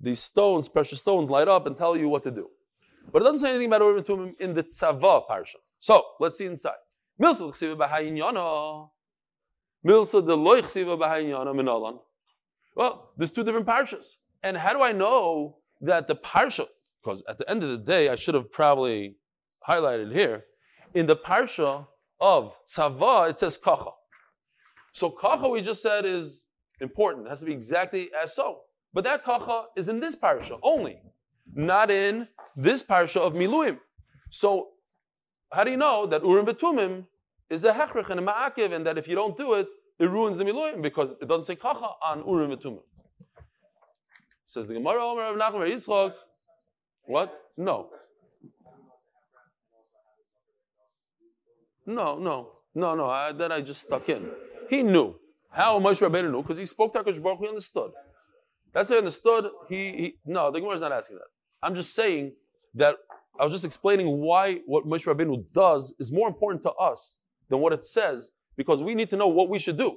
[0.00, 2.48] these stones, precious stones, light up and tell you what to do.
[3.12, 5.56] But it doesn't say anything about Urim Vetumim in the Tzava parsha.
[5.80, 6.82] So let's see inside.
[7.20, 8.88] Milsa l'chsiva b'hayin yana.
[9.84, 11.98] Milsa de loy b'hayin yana.
[12.76, 14.16] Well, there's two different parshas.
[14.42, 16.66] And how do I know that the parsha,
[17.02, 19.16] because at the end of the day, I should have probably
[19.68, 20.44] highlighted here,
[20.94, 21.86] in the parsha
[22.20, 23.90] of Tzava, it says kacha.
[24.92, 26.44] So kacha, we just said, is
[26.80, 27.26] important.
[27.26, 28.60] It has to be exactly as so.
[28.92, 31.00] But that kacha is in this parsha only,
[31.54, 33.78] not in this parsha of Miluim.
[34.30, 34.68] So
[35.52, 37.06] how do you know that Urim V'tumim
[37.48, 39.66] is a hechrich and a ma'akiv, and that if you don't do it,
[39.98, 42.82] it ruins the Miluim because it doesn't say kacha on Urim V'tumim.
[44.52, 46.12] Says the Gemara, Omer of Nachum Yitzchak.
[47.06, 47.32] What?
[47.56, 47.88] No.
[51.86, 53.06] No, no, no, no.
[53.08, 54.28] I, that I just stuck in.
[54.68, 55.14] He knew.
[55.48, 56.42] How Moshe Rabbeinu knew?
[56.42, 57.92] Because he spoke to Baruch he understood.
[58.74, 59.46] That's how he understood.
[59.70, 61.28] He, he no, the Gemara is not asking that.
[61.62, 62.32] I'm just saying
[62.74, 62.96] that
[63.40, 67.60] I was just explaining why what Moshe Rabbeinu does is more important to us than
[67.60, 69.96] what it says, because we need to know what we should do.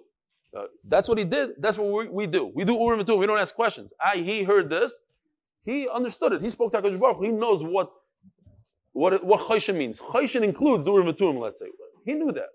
[0.83, 1.51] That's what he did.
[1.59, 2.51] That's what we, we do.
[2.53, 3.19] We do Urim and Tumim.
[3.19, 3.93] We don't ask questions.
[3.99, 4.99] I, he heard this.
[5.63, 6.41] He understood it.
[6.41, 7.91] He spoke to HaKadosh Baruch He knows what
[8.93, 9.99] what what Chayshin means.
[9.99, 11.67] Chayshin includes the Urim and Tumim, let's say.
[12.05, 12.49] He knew that.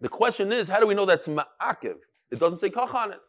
[0.00, 1.96] The question is, how do we know that's ma'akiv?
[2.30, 3.20] It doesn't say kach on it.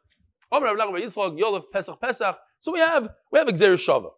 [2.60, 4.12] So we have we have Gezeira Shava.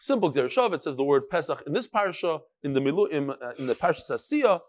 [0.00, 0.74] Simple Gezeira Shava.
[0.74, 4.10] It says the word Pesach in this parsha, in the Miluim, uh, in the parsha
[4.10, 4.60] Sasiya.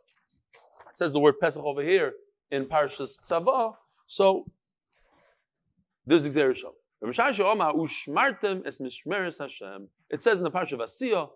[0.93, 2.13] It says the word Pesach over here
[2.51, 3.75] in parsha Tzava.
[4.05, 4.45] So
[6.05, 6.75] there's Gezeira Shava.
[7.01, 7.15] It
[10.21, 11.29] says in the parsha of Asiya.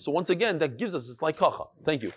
[0.00, 1.64] So once again, that gives us, it's like kacha.
[1.84, 2.12] Thank you.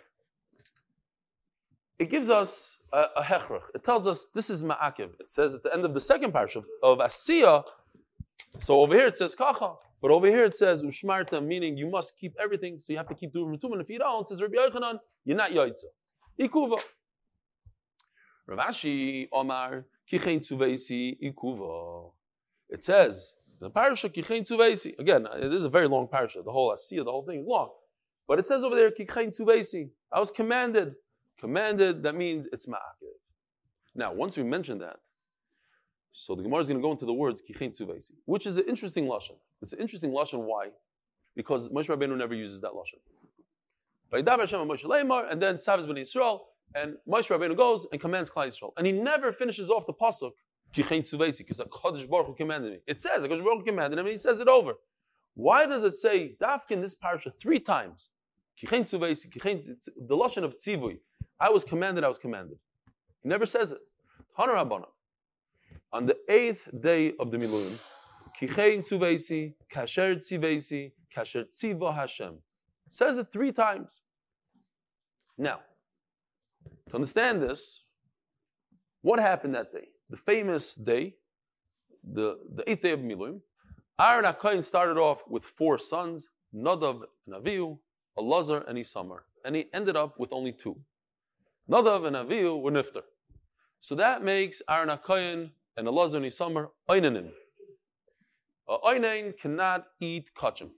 [2.00, 3.70] It gives us a, a hechrach.
[3.76, 5.12] It tells us this is ma'akiv.
[5.20, 7.64] It says at the end of the second parsha of, of Asiya,
[8.58, 12.18] so over here it says kacha, but over here it says ushmartem, meaning you must
[12.18, 14.42] keep everything, so you have to keep doing rutum, and if you don't, it says
[14.42, 15.86] Rabbi Yochanan, you're not yoitza.
[16.40, 16.80] Ikuva.
[18.48, 22.12] Rav Ashi Omar kichein tzuveisi ikuva.
[22.70, 24.98] It says the parasha kichein tzuveisi.
[25.00, 26.42] Again, it is a very long parasha.
[26.44, 27.72] The whole asiya, the whole thing is long,
[28.28, 29.90] but it says over there kichein tzuveisi.
[30.12, 30.96] I was commanded.
[31.40, 32.04] Commanded.
[32.04, 33.18] That means it's ma'akiv.
[33.96, 34.98] Now, once we mention that,
[36.12, 38.66] so the Gemara is going to go into the words kichein tzuveisi, which is an
[38.68, 39.38] interesting lashon.
[39.62, 40.44] It's an interesting lashon.
[40.46, 40.70] Why?
[41.36, 43.00] Because Moshe Rabbeinu never uses that lashon.
[44.12, 44.38] And then
[45.58, 46.40] Tzav ben Yisrael,
[46.76, 50.34] and Moshe Rabbeinu goes and commands Klal Yisrael, and he never finishes off the pasuk
[50.74, 52.80] because Hakadosh Baruch Hu commanded me.
[52.88, 54.76] It says Hakadosh Baruch Hu commanded him, and he says it over.
[55.34, 58.10] Why does it say Dafkin in this parasha three times?
[58.62, 61.00] The lashon of Tzivui.
[61.40, 62.58] I was commanded, I was commanded.
[63.22, 63.80] He never says it.
[65.94, 67.78] On the eighth day of the Miluim,
[68.40, 72.42] Kichein Tzuveisi, Kasher Tziveisi, Kasher Tziva Hashem.
[72.90, 74.02] Says it three times.
[75.38, 75.60] Now,
[76.90, 77.86] to understand this,
[79.02, 79.90] what happened that day?
[80.10, 81.16] The famous day,
[82.04, 83.42] the, the eighth day of Miluim,
[84.00, 87.78] Aaron HaKoyin started off with four sons, Nadav and Avihu,
[88.18, 89.20] Elazar and Isamar.
[89.44, 90.78] And he ended up with only two.
[91.70, 93.04] Nadav and Avihu were Nifter.
[93.80, 97.32] So that makes Aaron HaKoyin and Elazar and Isamar Oinanim.
[98.70, 100.70] Oinain cannot eat kachim.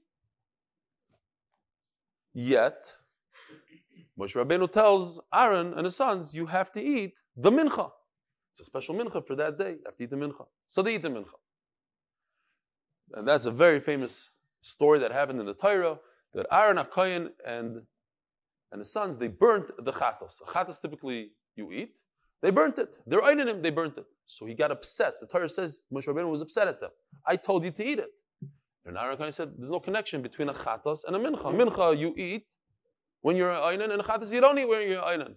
[2.34, 2.98] Yet,
[4.20, 7.92] Moshe Rabbeinu tells Aaron and his sons, you have to eat the mincha.
[8.52, 9.72] It's a special mincha for that day.
[9.72, 10.46] You have to eat the mincha.
[10.68, 11.38] So they eat the mincha.
[13.13, 14.30] And that's a very famous
[14.62, 16.00] story that happened in the Torah,
[16.34, 17.82] that Aaron HaKoyin and,
[18.72, 20.42] and his sons, they burnt the chatas.
[20.48, 22.00] Chatas typically you eat.
[22.42, 23.00] They burnt it.
[23.06, 24.06] They're eating him, they burnt it.
[24.26, 25.15] So he got upset.
[25.20, 26.92] The Torah says Moshe Rabbeinu was upset at them.
[27.26, 28.10] I told you to eat it.
[28.89, 31.54] And Aaron HaKoyin said, there's no connection between a chatas and a mincha.
[31.56, 32.47] Mincha you eat
[33.21, 35.36] when you're Einan, and a Chatas you don't eat when you're Einan.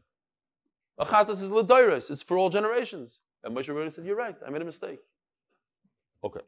[0.99, 3.21] A Chatas is Ladairis, it's for all generations.
[3.45, 5.01] And Moshe Rabbeinu said, You're right, I made a mistake.
[6.25, 6.41] Okay.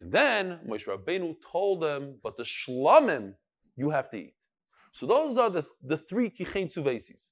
[0.00, 3.34] And then Moshe Rabbeinu told them, But the Shlamim
[3.76, 4.34] you have to eat.
[4.90, 7.30] So those are the, the three Kichein Tzuvesis.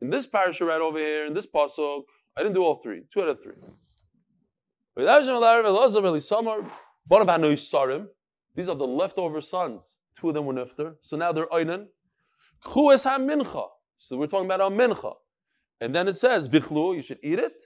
[0.00, 2.04] In this parasha right over here, in this pasuk,
[2.34, 3.56] I didn't do all three, two out of three.
[4.96, 5.08] These
[8.68, 10.96] are the leftover sons Two of them were nifter.
[11.02, 11.88] So now they're einan.
[12.72, 13.68] Chu es mincha.
[13.98, 15.14] So we're talking about our mincha.
[15.80, 17.62] And then it says, vichlu, you should eat it.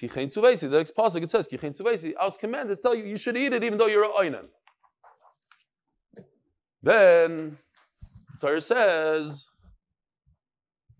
[0.00, 2.14] The next pasuk it says, kichein tzuvesi.
[2.18, 4.46] I was commanded to tell you, you should eat it even though you're a einan.
[6.82, 7.58] Then
[8.40, 9.48] the Torah says,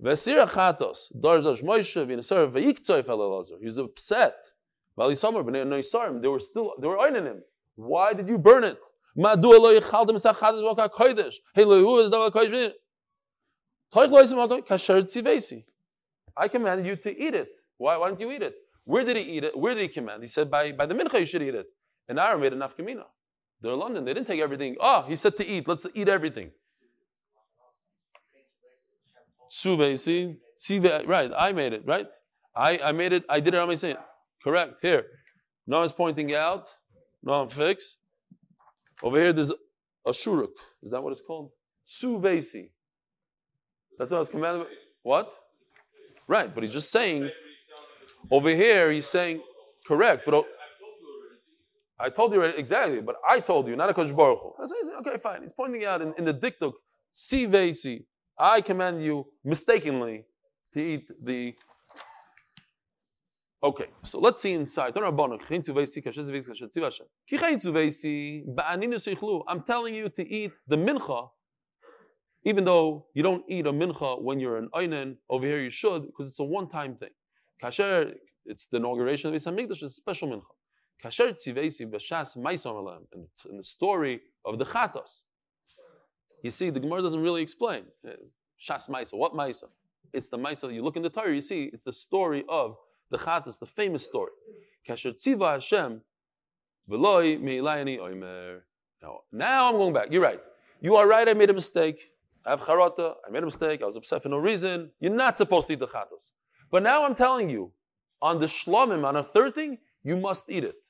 [0.02, 3.58] Vesira chatos, darzash Moshe, v'nesar v'yiktzoi fel Elazar.
[3.60, 4.34] He was upset.
[5.08, 7.42] They were still, they were oining him.
[7.74, 8.78] Why did you burn it?
[16.34, 17.48] I commanded you to eat it.
[17.76, 18.54] Why, why didn't you eat it?
[18.84, 19.58] Where did he eat it?
[19.58, 20.22] Where did he command?
[20.22, 21.66] He said, by, by the mincha you should eat it.
[22.08, 23.04] And Aaron made enough kamina.
[23.60, 24.04] They're in London.
[24.04, 24.76] They didn't take everything.
[24.80, 25.68] Oh, he said to eat.
[25.68, 26.50] Let's eat everything.
[29.48, 31.30] Suve, right.
[31.36, 32.06] I made it, right?
[32.56, 33.24] I, I made it.
[33.28, 33.96] I did it on my saying.
[34.44, 34.74] Correct.
[34.82, 35.04] Here.
[35.66, 36.66] Now Noam's pointing out.
[37.24, 37.98] Noam fixed.
[39.02, 39.52] Over here, there's
[40.06, 40.50] a shuruk.
[40.82, 41.50] Is that what it's called?
[41.86, 42.70] Suvesi.
[43.98, 44.66] That's what I was commanded.
[45.02, 45.32] What?
[46.26, 47.30] Right, but he's just saying.
[48.30, 49.42] Over here, he's saying,
[49.86, 50.44] correct, but
[51.98, 54.86] I told you already, exactly, but I told you, not a Kosh Baruch what he's
[54.86, 54.98] saying.
[55.00, 55.42] Okay, fine.
[55.42, 56.72] He's pointing out in, in the dikduk,
[57.10, 57.46] si
[58.38, 60.24] I command you mistakenly
[60.72, 61.54] to eat the.
[63.64, 64.96] Okay, so let's see inside.
[64.96, 65.16] I'm
[69.62, 71.30] telling you to eat the mincha,
[72.44, 75.18] even though you don't eat a mincha when you're an einen.
[75.30, 77.10] Over here, you should because it's a one-time thing.
[77.62, 79.70] Kasher, it's the inauguration of Beis Hamikdash.
[79.70, 80.54] It's a special mincha.
[81.04, 83.06] Kasher tzivesi b'shas maisom
[83.48, 85.22] in the story of the chatos.
[86.42, 87.84] You see, the Gemara doesn't really explain.
[88.60, 89.14] Shas Maisa.
[89.14, 89.68] What Maisa?
[90.12, 90.74] It's the Maisa.
[90.74, 92.76] You look in the Torah, you see, it's the story of
[93.12, 94.32] the Chatas, the famous story.
[94.88, 95.14] Hashem,
[96.90, 98.60] Oimer.
[99.00, 100.08] Now, now I'm going back.
[100.10, 100.40] You're right.
[100.80, 102.10] You are right, I made a mistake.
[102.44, 104.90] I have charata, I made a mistake, I was upset for no reason.
[104.98, 106.32] You're not supposed to eat the chatas.
[106.72, 107.72] But now I'm telling you,
[108.20, 110.84] on the shlomim, on a third thing, you must eat it.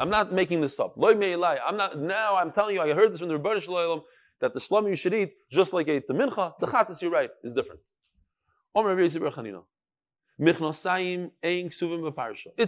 [0.00, 0.96] I'm not making this up.
[0.96, 1.58] Loi me'ilai.
[1.64, 4.02] I'm not, now I'm telling you, I heard this from the Rebbe Shalom,
[4.40, 7.30] that the shlomim you should eat, just like ate the mincha, the chatas you're right,
[7.44, 7.80] is different.
[10.38, 10.84] It's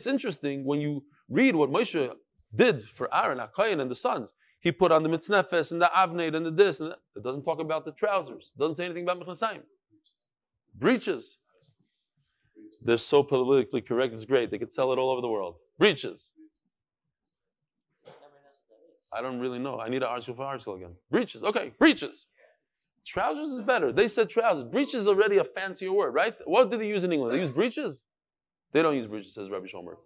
[0.07, 2.15] interesting when you read what Moshe
[2.55, 4.33] did for Aaron, Akayan, and the sons.
[4.61, 7.61] He put on the mitznefes and the avnei and the this, and it doesn't talk
[7.61, 8.51] about the trousers.
[8.57, 9.61] It doesn't say anything about mechnasayim.
[10.75, 11.39] Breeches.
[12.81, 14.51] They're so politically correct, it's great.
[14.51, 15.57] They could sell it all over the world.
[15.79, 16.33] Breeches.
[19.12, 19.79] I don't really know.
[19.79, 20.97] I need an article for article again.
[21.11, 21.45] Breeches.
[21.45, 22.27] Okay, breeches.
[23.07, 23.93] Trousers is better.
[23.93, 24.65] They said trousers.
[24.65, 26.35] Breeches is already a fancier word, right?
[26.47, 27.35] What do they use in England?
[27.35, 28.07] They use breeches?
[28.73, 29.97] They don't use breeches, says Rabbi Shomer.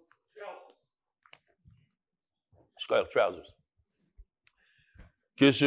[3.09, 3.53] Trousers.
[5.39, 5.65] You see,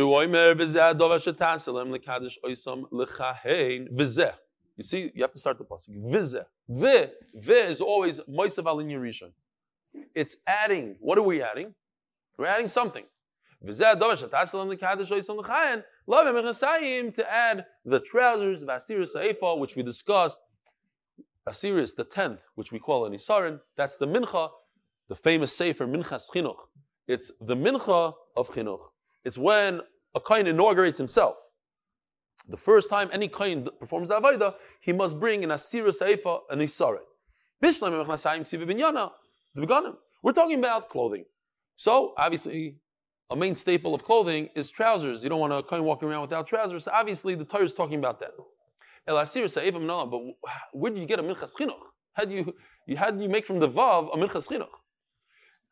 [5.14, 6.12] you have to start the pasuk.
[6.12, 6.45] Vizeh.
[6.68, 7.07] V.
[7.35, 9.33] V is always moisav yerishon.
[10.14, 10.97] It's adding.
[11.01, 11.74] What are we adding?
[12.39, 13.05] We're adding something.
[13.64, 13.70] To
[17.30, 20.40] add the trousers of Asiris Saifa, which we discussed,
[21.48, 24.50] Asiris, the tenth, which we call an Isarin, that's the Mincha,
[25.08, 26.56] the famous Sefer Minchas Chinuch.
[27.06, 28.80] It's the Mincha of Chinuch.
[29.24, 29.80] It's when
[30.14, 31.52] a Kain inaugurates himself.
[32.48, 36.58] The first time any Kain performs the Avaida, he must bring an Asiris Saifa, an
[36.58, 36.98] Isarin.
[40.22, 41.24] We're talking about clothing.
[41.76, 42.82] So, obviously,
[43.33, 45.24] a main staple of clothing is trousers.
[45.24, 46.85] You don't want to kind of walk around without trousers.
[46.85, 48.33] So obviously, the Torah is talking about that.
[49.07, 50.20] El Asir but
[50.72, 51.80] where do you get a minchas chinuch?
[52.12, 54.68] How do you, how do you make from the vav a minchas chinuch?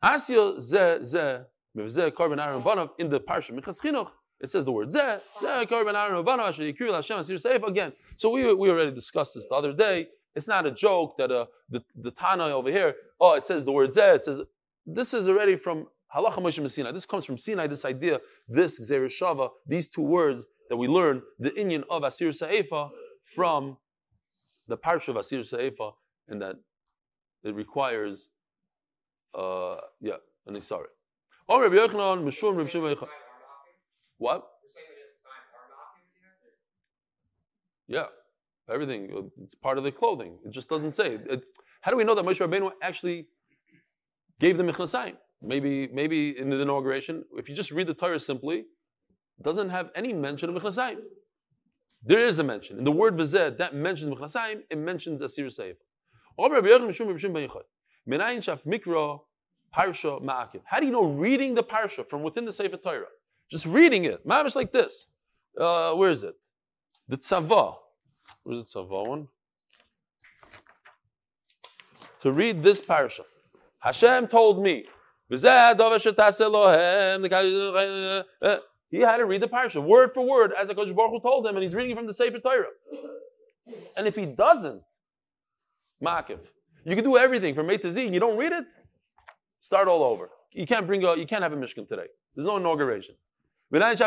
[0.03, 1.41] Asya ze ze
[1.77, 4.09] mevzeh korban aron banav in the parsha minchas chinuch.
[4.39, 7.93] It says the word ze ze korban aron banav asher yikir Hashem asir seif again.
[8.17, 10.07] So we we already discussed this the other day.
[10.35, 12.95] It's not a joke that uh, the the Tana over here.
[13.19, 14.01] Oh, it says the word ze.
[14.01, 14.41] It says
[14.85, 16.91] this is already from Halacha Moshe Sinai.
[16.91, 21.51] This comes from Sinai, this idea, this Shava, these two words that we learn, the
[21.51, 22.89] Inyan of Asir Sa'efa
[23.23, 23.77] from
[24.67, 25.91] the Parsha of Asir Sa'efa,
[26.27, 26.55] and that
[27.43, 28.27] it requires,
[29.33, 30.15] uh, yeah,
[30.47, 30.85] an Isari.
[31.47, 32.95] Or Rabbi Yochanan, Meshum, Rabbi Shimon
[34.17, 34.47] What?
[37.87, 38.05] Yeah,
[38.69, 39.31] everything.
[39.43, 40.37] It's part of the clothing.
[40.45, 41.15] It just doesn't say.
[41.29, 41.43] It,
[41.81, 43.27] how do we know that Moshe Rabbeinu actually
[44.39, 45.17] gave them Mechnasayim?
[45.41, 48.65] Maybe maybe in the inauguration, if you just read the Torah simply,
[49.41, 50.99] doesn't have any mention of Mechnasayim.
[52.03, 52.77] There is a mention.
[52.77, 55.75] In the word Vized, that mentions Mechnasayim, it mentions Asir Seif.
[59.73, 63.05] How do you know reading the parsha from within the Sefer Torah?
[63.49, 65.07] Just reading it, mamish like this.
[65.59, 66.35] Uh, where is it?
[67.09, 67.75] The tzava.
[68.43, 69.27] Where's the tzava one?
[72.21, 73.21] To read this parsha.
[73.79, 74.85] Hashem told me,
[75.31, 75.77] He had
[79.17, 81.73] to read the parsha word for word as Hakadosh Baruch Hu told him, and he's
[81.73, 82.67] reading it from the Sefer Torah.
[83.95, 84.83] And if he doesn't,
[86.03, 86.39] Makiv,
[86.83, 88.65] you can do everything from A to Z, and you don't read it,
[89.59, 90.29] start all over.
[90.51, 92.07] You can't bring a, you can't have a Mishkan today.
[92.35, 93.15] There's no inauguration.
[93.71, 94.01] It's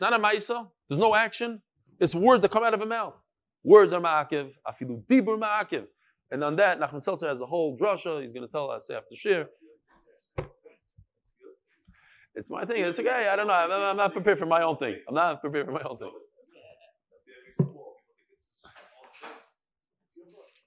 [0.00, 0.68] not a ma'isa.
[0.88, 1.62] There's no action.
[2.00, 3.19] It's words that come out of a mouth.
[3.62, 4.52] Words are ma'akiv.
[4.66, 5.86] Afilu dibur ma'akiv.
[6.30, 8.22] And on that, Nachman Seltzer has a whole drasha.
[8.22, 9.48] He's going to tell us after shir.
[12.34, 12.84] It's my thing.
[12.84, 13.28] It's okay.
[13.28, 13.52] I don't know.
[13.52, 14.96] I'm, I'm not prepared for my own thing.
[15.08, 16.12] I'm not prepared for my own thing.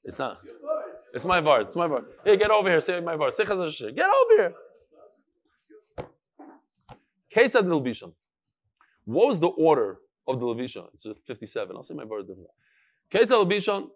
[0.04, 0.40] It's not.
[1.14, 1.62] It's my vart.
[1.62, 2.04] It's my vart.
[2.26, 2.82] Hey, get over here.
[2.82, 3.34] Say my vart.
[3.34, 3.92] Say chazal shir.
[3.92, 4.54] Get over here.
[7.34, 8.14] Ketzad.
[9.06, 10.88] What was the order of the Levisha?
[10.94, 11.76] It's a 57.
[11.76, 12.50] I'll say my vart different.
[13.12, 13.90] Ketzad Bishon,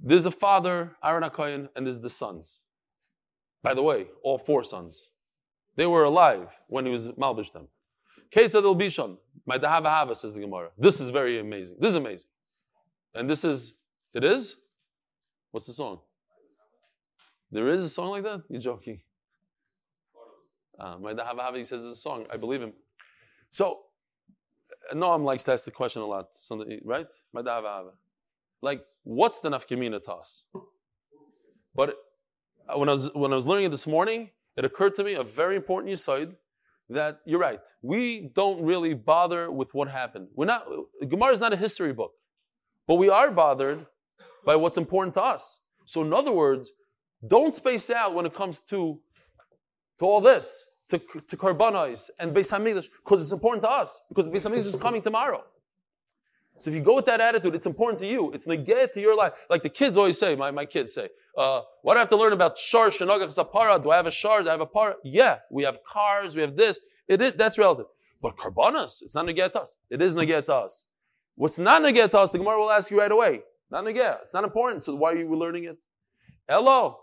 [0.00, 2.60] There's a father, Aaron HaKoyin, and there's the sons.
[3.62, 5.10] By the way, all four sons.
[5.76, 7.68] They were alive when he was Malbish them.
[8.30, 9.16] Ketzad Nilbishon.
[9.46, 10.70] My Dahava Hava says the Gemara.
[10.76, 11.76] This is very amazing.
[11.80, 12.28] This is amazing.
[13.14, 13.78] And this is,
[14.14, 14.56] it is?
[15.50, 16.00] What's the song?
[17.50, 18.42] There is a song like that?
[18.48, 19.00] You're joking.
[20.78, 22.26] Uh, my Dahava he says it's a song.
[22.30, 22.72] I believe him.
[23.50, 23.80] So,
[24.92, 26.28] Noam likes to ask the question a lot,
[26.84, 27.06] right?
[27.32, 27.90] My Dahava
[28.62, 30.46] Like, what's the nafkamina to us?
[31.74, 31.96] But
[32.68, 35.14] uh, when I, was, when I was learning it this morning, it occurred to me
[35.14, 36.34] a very important aside
[36.90, 37.60] that you're right.
[37.82, 40.28] We don't really bother with what happened.
[40.34, 40.66] We're not,
[41.06, 42.12] Gemara is not a history book,
[42.86, 43.86] but we are bothered
[44.44, 45.60] by what's important to us.
[45.84, 46.72] So, in other words,
[47.26, 49.00] don't space out when it comes to,
[49.98, 54.26] to all this, to, to Karbanais and Beis HaMikdash, because it's important to us, because
[54.28, 55.44] Beis HaMikdash is coming tomorrow.
[56.60, 58.32] So if you go with that attitude, it's important to you.
[58.32, 59.46] It's negate to your life.
[59.48, 62.16] Like the kids always say, my, my kids say, uh, what do I have to
[62.16, 63.82] learn about shar, shenagach, zapara?
[63.82, 64.42] Do I have a shar?
[64.42, 64.96] Do I have a para?
[65.04, 66.80] Yeah, we have cars, we have this.
[67.06, 67.86] It is, that's relative.
[68.20, 69.76] But karbanas, it's not negate us.
[69.90, 70.86] It is negate us.
[71.36, 73.42] What's not negate us, the Gemara will ask you right away.
[73.70, 74.16] Not negate.
[74.22, 74.84] It's not important.
[74.84, 75.78] So why are you learning it?
[76.48, 76.98] Hello.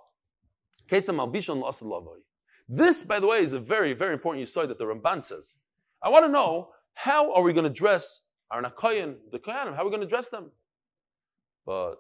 [2.68, 5.58] This, by the way, is a very, very important yisoid that the Ramban says.
[6.02, 8.22] I want to know how are we going to dress
[8.52, 10.52] our Nakayan, the Kohanim, how are we going to dress them?
[11.66, 11.96] But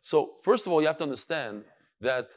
[0.00, 1.64] so first of all, you have to understand
[2.00, 2.30] that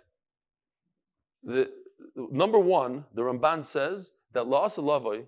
[1.44, 1.70] the
[2.16, 5.26] number one, the Ramban says that la'asalavai,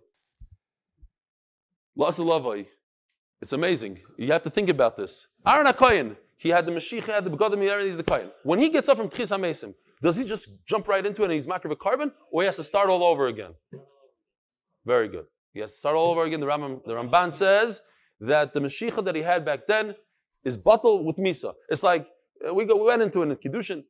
[1.98, 2.68] la'asalavai,
[3.42, 4.00] it's amazing.
[4.18, 5.28] You have to think about this.
[5.46, 8.32] Aaron HaKoyin, he had the Mashiach, he had the Begadim, he he's the Koyin.
[8.44, 11.34] When he gets up from Tchis HaMesim, does he just jump right into it and
[11.34, 13.54] he's makriv korban, or he has to start all over again?
[14.86, 15.26] Very good.
[15.54, 16.40] He has to start all over again.
[16.40, 17.82] The, Rambam, the Ramban says
[18.20, 19.96] that the Mashiach that he had back then
[20.44, 21.54] is bottled with Misa.
[21.70, 22.08] It's like
[22.48, 23.84] uh, we, go, we went into in Kiddushin.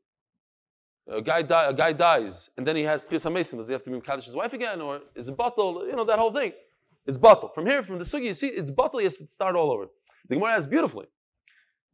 [1.07, 3.57] A guy, die, a guy dies, and then he has Tchis HaMesim.
[3.57, 5.85] Does he have to be Kaddish his wife again, or is it bottled?
[5.87, 6.51] You know, that whole thing.
[7.05, 7.53] It's bottled.
[7.53, 8.71] From here, from the Sugya, you see, it's
[9.03, 9.85] has to start all over.
[10.27, 11.05] The Gemara asks beautifully.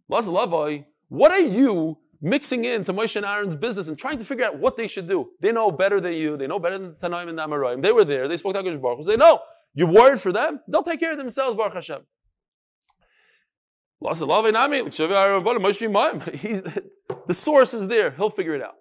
[0.07, 4.77] What are you mixing into Moshe and Aaron's business and trying to figure out what
[4.77, 5.29] they should do?
[5.39, 6.37] They know better than you.
[6.37, 7.81] They know better than the Tanaim and the Amoraim.
[7.81, 8.27] They were there.
[8.27, 9.05] They spoke to HaKadosh Baruch Hu.
[9.05, 9.39] They know.
[9.73, 10.59] You're worried for them?
[10.67, 12.01] They'll take care of themselves, Baruch Hashem.
[16.33, 18.11] He's, the source is there.
[18.11, 18.75] He'll figure it out.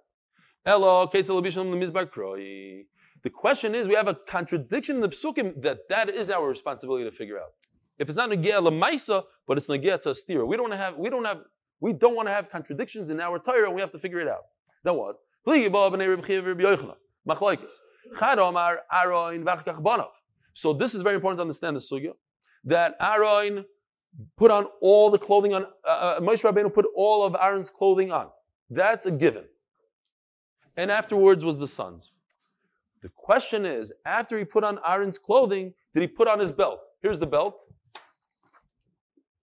[3.22, 7.05] The question is, we have a contradiction in the psukim that that is our responsibility
[7.05, 7.51] to figure out.
[7.99, 10.47] If it's not Nagia Lamaisa, but it's Nagia to Astira.
[10.47, 11.43] We don't have, we don't have,
[11.80, 14.28] we don't want to have contradictions in our Torah and we have to figure it
[14.28, 14.44] out.
[14.84, 15.16] Then what?
[20.52, 22.12] So this is very important to understand the sugya,
[22.64, 23.64] that Aaron
[24.36, 28.12] put on all the clothing on, uh, uh, Moshe Rabbeinu put all of Aaron's clothing
[28.12, 28.28] on.
[28.68, 29.44] That's a given.
[30.76, 32.12] And afterwards was the sons.
[33.02, 36.80] The question is, after he put on Aaron's clothing, did he put on his belt?
[37.02, 37.58] Here's the belt.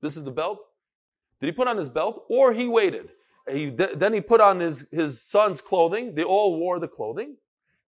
[0.01, 0.59] This is the belt.
[1.41, 3.09] Did he put on his belt or he waited?
[3.49, 6.15] He, then he put on his, his son's clothing.
[6.15, 7.37] They all wore the clothing.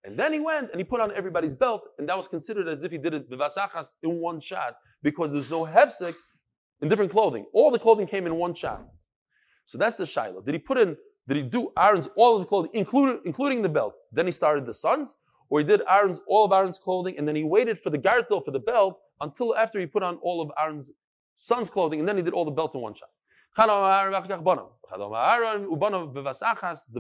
[0.06, 2.86] And then he went and he put on everybody's belt, and that was considered as
[2.86, 3.28] if he did it
[4.02, 6.16] in one shot because there's no hefsek
[6.82, 7.46] in different clothing.
[7.54, 8.82] All the clothing came in one shot.
[9.66, 10.42] So that's the shiloh.
[10.42, 10.96] Did he put in,
[11.28, 13.94] did he do Aaron's all of the clothing, including, including the belt?
[14.14, 15.16] Then he started the sons,
[15.50, 18.42] or he did Aaron's all of Aaron's clothing, and then he waited for the gartel,
[18.42, 20.92] for the belt, until after he put on all of Aaron's
[21.36, 23.10] son's clothing, and then he did all the belts in one shot.
[23.56, 23.68] The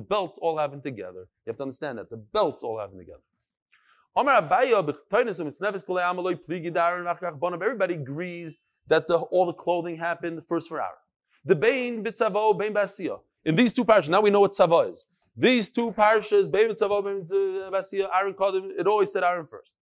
[0.08, 1.28] belts all happen together.
[1.46, 2.10] You have to understand that.
[2.10, 3.22] The belts all happen together.
[7.62, 10.92] Everybody agrees that the, all the clothing happened first for Aaron.
[11.46, 12.14] The Bain Bain.
[13.46, 15.06] In these two parshas, now we know what Tzava is.
[15.38, 16.76] These two parshas, Bain Bain
[18.14, 19.76] Aaron called him, it always said Aaron first.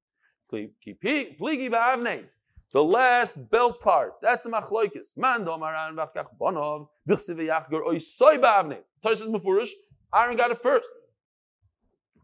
[2.72, 5.16] The last belt part, that's the machloikis.
[5.16, 8.82] Man domar Aaron v'achkach bonov, dichsiv yachgur oisoy ba'avneit.
[9.04, 9.70] Tosis Mefurish,
[10.12, 10.92] Aaron got it first.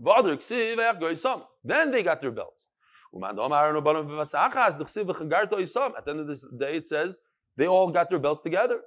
[0.02, 1.44] V'adr ksiv yachgur oisam.
[1.64, 2.66] Then they got their belts.
[3.14, 5.96] Uman domar Aaron bonov v'vasachas, dichsiv v'chagarto oisam.
[5.96, 7.18] At the end of this day it says,
[7.56, 8.80] they all got their belts together.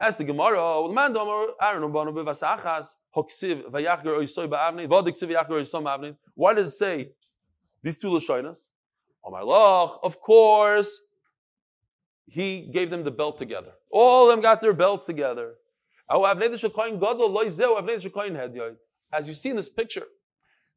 [0.00, 5.10] As the Gemara, well, the man domar Aaron bonov v'vasachas, hoksiv v'yachgur oisoy ba'avneit, v'adr
[5.10, 6.16] ksiv yachgur oisam ba'avneit.
[6.34, 7.12] Why does it say
[7.82, 8.68] these two lashonas?
[9.24, 11.00] Omar Loch, of course,
[12.26, 13.72] he gave them the belt together.
[13.90, 15.54] All of them got their belts together.
[16.10, 16.62] As
[19.28, 20.06] you see in this picture,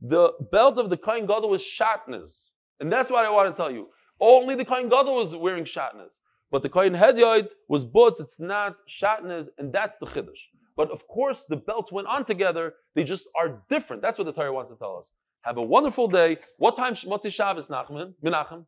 [0.02, 2.50] the belt of the Kohen Gadol was shatnez.
[2.80, 3.88] And that's what I want to tell you.
[4.20, 6.20] Only the Kohen Gadol was wearing shatnez.
[6.52, 10.40] But the Kohen Hedyoid was butz, it's not shatnez, and that's the Chiddush.
[10.78, 14.02] But of course, the belts went on together, they just are different.
[14.02, 15.12] That's what the Torah wants to tell us.
[15.48, 16.36] Have a wonderful day.
[16.58, 18.14] What time is Motzi Shabbos, Nachman?
[18.22, 18.66] Menachem?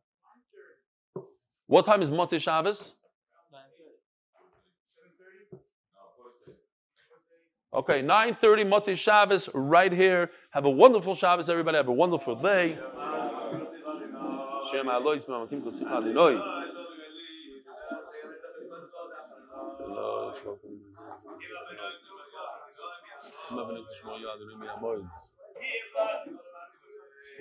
[1.66, 2.94] What time is Motzi Shabbos?
[7.74, 10.30] Okay, 9.30 Motzi Shabbos right here.
[10.52, 11.76] Have a wonderful Shabbos, everybody.
[11.76, 12.78] Have a wonderful day.
[14.70, 14.88] Shem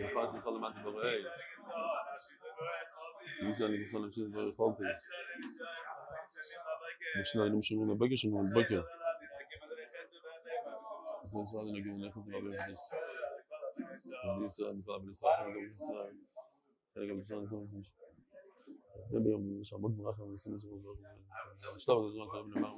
[0.01, 1.23] נפס לכל למטה בראי.
[3.43, 4.83] מי זה אני רוצה להמשיך לדבר יכולתי?
[7.21, 8.83] משנה היינו משלמים לבקר שלנו בבוקר.
[11.25, 12.77] אנחנו נצבע לנגיד נכס רבי יחדש.
[14.37, 16.15] אני ישראל נפלא בנישראל, חלק ישראל.
[16.95, 18.05] חלק ישראל נפלא בנישראל.
[19.11, 20.69] זה ביום שעמוד מרחם ונשים את זה
[21.77, 22.73] בשלב הזה זמן קרוב למר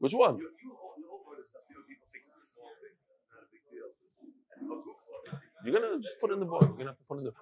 [0.00, 0.36] Which one?
[5.65, 6.63] you're gonna just put it in the board.
[6.69, 7.33] You're gonna have to put it in the.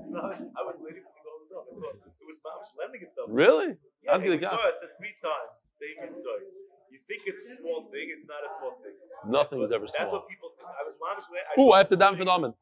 [0.00, 1.96] It's not, I was waiting for the golden dog.
[2.20, 3.28] It was Mamish lending itself.
[3.30, 3.76] Really?
[4.02, 5.58] Yeah, I'll get it the was it three times.
[5.66, 6.46] The same story.
[6.90, 8.94] You think it's a small thing, it's not a small thing.
[9.28, 10.20] Nothing That's is ever what- That's small.
[10.20, 10.68] what people think.
[10.68, 11.64] I was Mamish waiting.
[11.64, 12.54] Ooh, I have to down for the almond.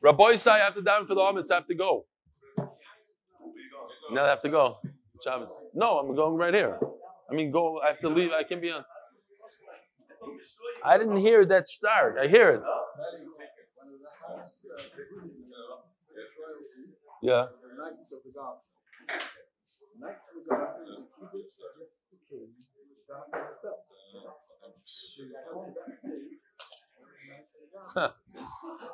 [0.00, 1.50] Rabbi say I have to down for the almonds.
[1.50, 2.06] I have to go.
[4.12, 4.78] Now I have to go.
[5.22, 5.50] Shabbos.
[5.74, 6.78] No, I'm going right here.
[7.30, 7.80] I mean, go.
[7.80, 8.32] I have to leave.
[8.32, 8.84] I can't be on.
[10.84, 12.16] I didn't hear that start.
[12.18, 12.62] I hear it.
[17.22, 17.46] Yeah.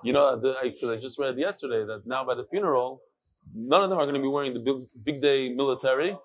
[0.05, 3.03] you know, the, I, I just read yesterday that now by the funeral,
[3.55, 6.17] none of them are going to be wearing the big, big day military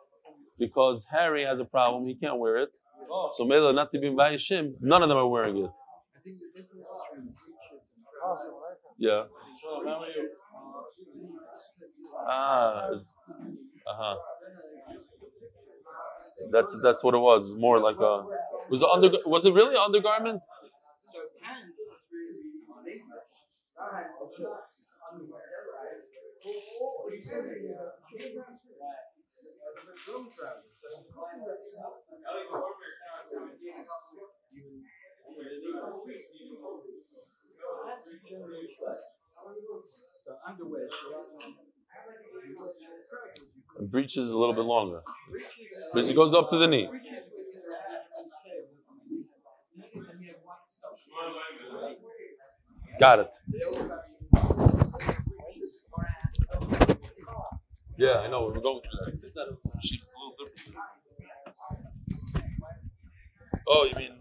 [0.60, 2.06] because Harry has a problem.
[2.06, 2.70] He can't wear it.
[3.34, 5.70] So Mela be Vayishim, none of them are wearing it.
[6.16, 6.62] I think the
[8.98, 9.24] Yeah.
[9.24, 9.28] are
[12.28, 12.89] Ah.
[13.88, 14.16] Uh huh.
[16.52, 17.56] That's that's what it was.
[17.56, 18.26] More like a.
[18.70, 19.12] Was it under?
[19.26, 20.41] Was it really undergarment?
[21.12, 23.34] So pants is really English.
[38.28, 39.00] Generally short.
[40.24, 41.54] So underwear short.
[43.80, 45.02] A little bit longer.
[45.94, 46.90] Breech goes up to the knee.
[53.00, 53.36] Got it.
[57.98, 58.52] Yeah, I know.
[58.54, 59.20] We're going through that.
[59.22, 59.52] It's not a.
[59.52, 60.78] It's a little different.
[63.68, 64.20] Oh, you mean